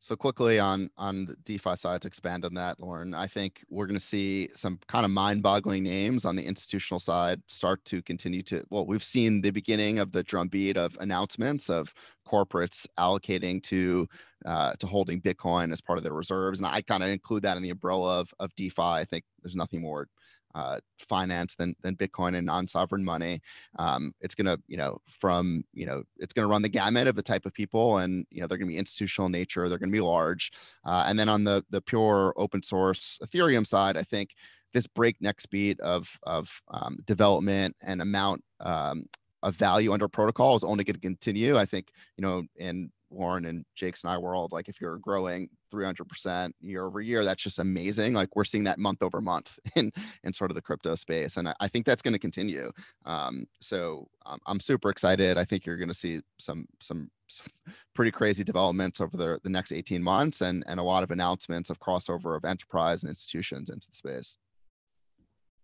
So 0.00 0.14
quickly 0.14 0.60
on 0.60 0.90
on 0.96 1.26
the 1.26 1.34
DeFi 1.44 1.74
side 1.74 2.02
to 2.02 2.08
expand 2.08 2.44
on 2.44 2.54
that, 2.54 2.78
Lauren, 2.78 3.14
I 3.14 3.26
think 3.26 3.64
we're 3.68 3.86
going 3.86 3.98
to 3.98 4.04
see 4.04 4.48
some 4.54 4.78
kind 4.86 5.04
of 5.04 5.10
mind-boggling 5.10 5.82
names 5.82 6.24
on 6.24 6.36
the 6.36 6.44
institutional 6.46 7.00
side 7.00 7.42
start 7.48 7.84
to 7.86 8.00
continue 8.02 8.42
to. 8.44 8.62
Well, 8.70 8.86
we've 8.86 9.02
seen 9.02 9.40
the 9.40 9.50
beginning 9.50 9.98
of 9.98 10.12
the 10.12 10.22
drumbeat 10.22 10.76
of 10.76 10.96
announcements 11.00 11.68
of 11.68 11.92
corporates 12.24 12.86
allocating 12.96 13.60
to 13.64 14.06
uh, 14.46 14.74
to 14.78 14.86
holding 14.86 15.20
Bitcoin 15.20 15.72
as 15.72 15.80
part 15.80 15.98
of 15.98 16.04
their 16.04 16.12
reserves, 16.12 16.60
and 16.60 16.66
I 16.68 16.80
kind 16.82 17.02
of 17.02 17.08
include 17.08 17.42
that 17.42 17.56
in 17.56 17.62
the 17.64 17.70
umbrella 17.70 18.20
of 18.20 18.32
of 18.38 18.54
DeFi. 18.54 18.80
I 18.82 19.04
think 19.04 19.24
there's 19.42 19.56
nothing 19.56 19.82
more 19.82 20.06
uh, 20.54 20.78
finance 20.98 21.54
than 21.54 21.74
than 21.82 21.96
Bitcoin 21.96 22.36
and 22.36 22.46
non-sovereign 22.46 23.04
money. 23.04 23.40
Um, 23.78 24.12
it's 24.20 24.34
gonna, 24.34 24.58
you 24.66 24.76
know, 24.76 25.00
from 25.08 25.64
you 25.72 25.86
know, 25.86 26.02
it's 26.18 26.32
gonna 26.32 26.48
run 26.48 26.62
the 26.62 26.68
gamut 26.68 27.06
of 27.06 27.16
the 27.16 27.22
type 27.22 27.46
of 27.46 27.52
people, 27.52 27.98
and 27.98 28.26
you 28.30 28.40
know, 28.40 28.46
they're 28.46 28.58
gonna 28.58 28.70
be 28.70 28.78
institutional 28.78 29.28
nature. 29.28 29.68
They're 29.68 29.78
gonna 29.78 29.92
be 29.92 30.00
large, 30.00 30.52
uh, 30.84 31.04
and 31.06 31.18
then 31.18 31.28
on 31.28 31.44
the 31.44 31.64
the 31.70 31.80
pure 31.80 32.34
open 32.36 32.62
source 32.62 33.18
Ethereum 33.22 33.66
side, 33.66 33.96
I 33.96 34.02
think 34.02 34.30
this 34.72 34.86
breakneck 34.86 35.40
speed 35.40 35.80
of 35.80 36.08
of 36.24 36.50
um, 36.68 36.98
development 37.06 37.76
and 37.82 38.02
amount 38.02 38.42
um, 38.60 39.06
of 39.42 39.54
value 39.54 39.92
under 39.92 40.08
protocol 40.08 40.56
is 40.56 40.64
only 40.64 40.84
going 40.84 40.94
to 40.94 41.00
continue. 41.00 41.56
I 41.56 41.66
think 41.66 41.90
you 42.16 42.22
know 42.22 42.44
in 42.56 42.90
Lauren 43.10 43.46
and 43.46 43.64
Jake's 43.74 44.04
and 44.04 44.12
I 44.12 44.18
world, 44.18 44.52
like 44.52 44.68
if 44.68 44.80
you're 44.80 44.98
growing 44.98 45.48
300% 45.72 46.52
year 46.60 46.84
over 46.84 47.00
year, 47.00 47.24
that's 47.24 47.42
just 47.42 47.58
amazing. 47.58 48.14
Like 48.14 48.34
we're 48.36 48.44
seeing 48.44 48.64
that 48.64 48.78
month 48.78 49.02
over 49.02 49.20
month 49.20 49.58
in, 49.76 49.92
in 50.24 50.32
sort 50.32 50.50
of 50.50 50.54
the 50.54 50.62
crypto 50.62 50.94
space. 50.94 51.36
And 51.36 51.48
I, 51.48 51.54
I 51.60 51.68
think 51.68 51.86
that's 51.86 52.02
going 52.02 52.12
to 52.12 52.18
continue. 52.18 52.70
Um, 53.06 53.46
so 53.60 54.08
um, 54.26 54.38
I'm 54.46 54.60
super 54.60 54.90
excited. 54.90 55.38
I 55.38 55.44
think 55.44 55.64
you're 55.64 55.76
going 55.76 55.88
to 55.88 55.94
see 55.94 56.20
some, 56.38 56.66
some, 56.80 57.10
some 57.28 57.46
pretty 57.94 58.10
crazy 58.10 58.44
developments 58.44 59.00
over 59.00 59.16
the, 59.16 59.40
the 59.42 59.50
next 59.50 59.72
18 59.72 60.02
months 60.02 60.40
and, 60.40 60.64
and 60.66 60.80
a 60.80 60.82
lot 60.84 61.02
of 61.02 61.10
announcements 61.10 61.70
of 61.70 61.80
crossover 61.80 62.36
of 62.36 62.44
enterprise 62.44 63.02
and 63.02 63.08
institutions 63.08 63.70
into 63.70 63.88
the 63.90 63.96
space. 63.96 64.38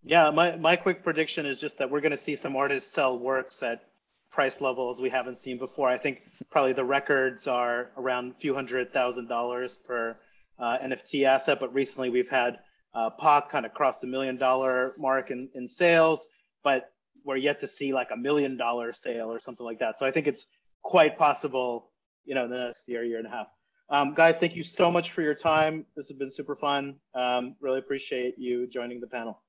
Yeah, 0.06 0.30
my, 0.30 0.56
my 0.56 0.76
quick 0.76 1.02
prediction 1.02 1.46
is 1.46 1.58
just 1.58 1.78
that 1.78 1.90
we're 1.90 2.02
going 2.02 2.12
to 2.12 2.18
see 2.18 2.36
some 2.36 2.56
artists 2.56 2.92
sell 2.92 3.18
works 3.18 3.62
at 3.62 3.88
price 4.34 4.60
levels 4.60 5.00
we 5.00 5.08
haven't 5.08 5.36
seen 5.36 5.58
before. 5.58 5.88
I 5.88 5.96
think 5.96 6.22
probably 6.50 6.72
the 6.72 6.84
records 6.84 7.46
are 7.46 7.90
around 7.96 8.32
a 8.32 8.34
few 8.34 8.52
hundred 8.52 8.92
thousand 8.92 9.28
dollars 9.28 9.76
per 9.76 10.16
uh, 10.58 10.78
NFT 10.82 11.24
asset, 11.24 11.58
but 11.60 11.72
recently 11.72 12.10
we've 12.10 12.28
had 12.28 12.58
uh, 12.94 13.10
Pak 13.10 13.48
kind 13.48 13.64
of 13.64 13.72
cross 13.72 14.00
the 14.00 14.08
million 14.08 14.36
dollar 14.36 14.94
mark 14.98 15.30
in, 15.30 15.48
in 15.54 15.68
sales, 15.68 16.26
but 16.64 16.92
we're 17.24 17.36
yet 17.36 17.60
to 17.60 17.68
see 17.68 17.94
like 17.94 18.08
a 18.12 18.16
million 18.16 18.56
dollar 18.56 18.92
sale 18.92 19.32
or 19.32 19.40
something 19.40 19.64
like 19.64 19.78
that. 19.78 19.98
So 19.98 20.04
I 20.04 20.10
think 20.10 20.26
it's 20.26 20.46
quite 20.82 21.16
possible, 21.16 21.90
you 22.24 22.34
know, 22.34 22.44
in 22.44 22.50
the 22.50 22.58
next 22.58 22.88
year, 22.88 23.04
year 23.04 23.18
and 23.18 23.26
a 23.28 23.30
half. 23.30 23.46
Um, 23.88 24.14
guys, 24.14 24.38
thank 24.38 24.56
you 24.56 24.64
so 24.64 24.90
much 24.90 25.12
for 25.12 25.22
your 25.22 25.34
time. 25.34 25.86
This 25.94 26.08
has 26.08 26.16
been 26.16 26.30
super 26.30 26.56
fun. 26.56 26.96
Um, 27.14 27.54
really 27.60 27.78
appreciate 27.78 28.34
you 28.36 28.66
joining 28.66 29.00
the 29.00 29.06
panel. 29.06 29.43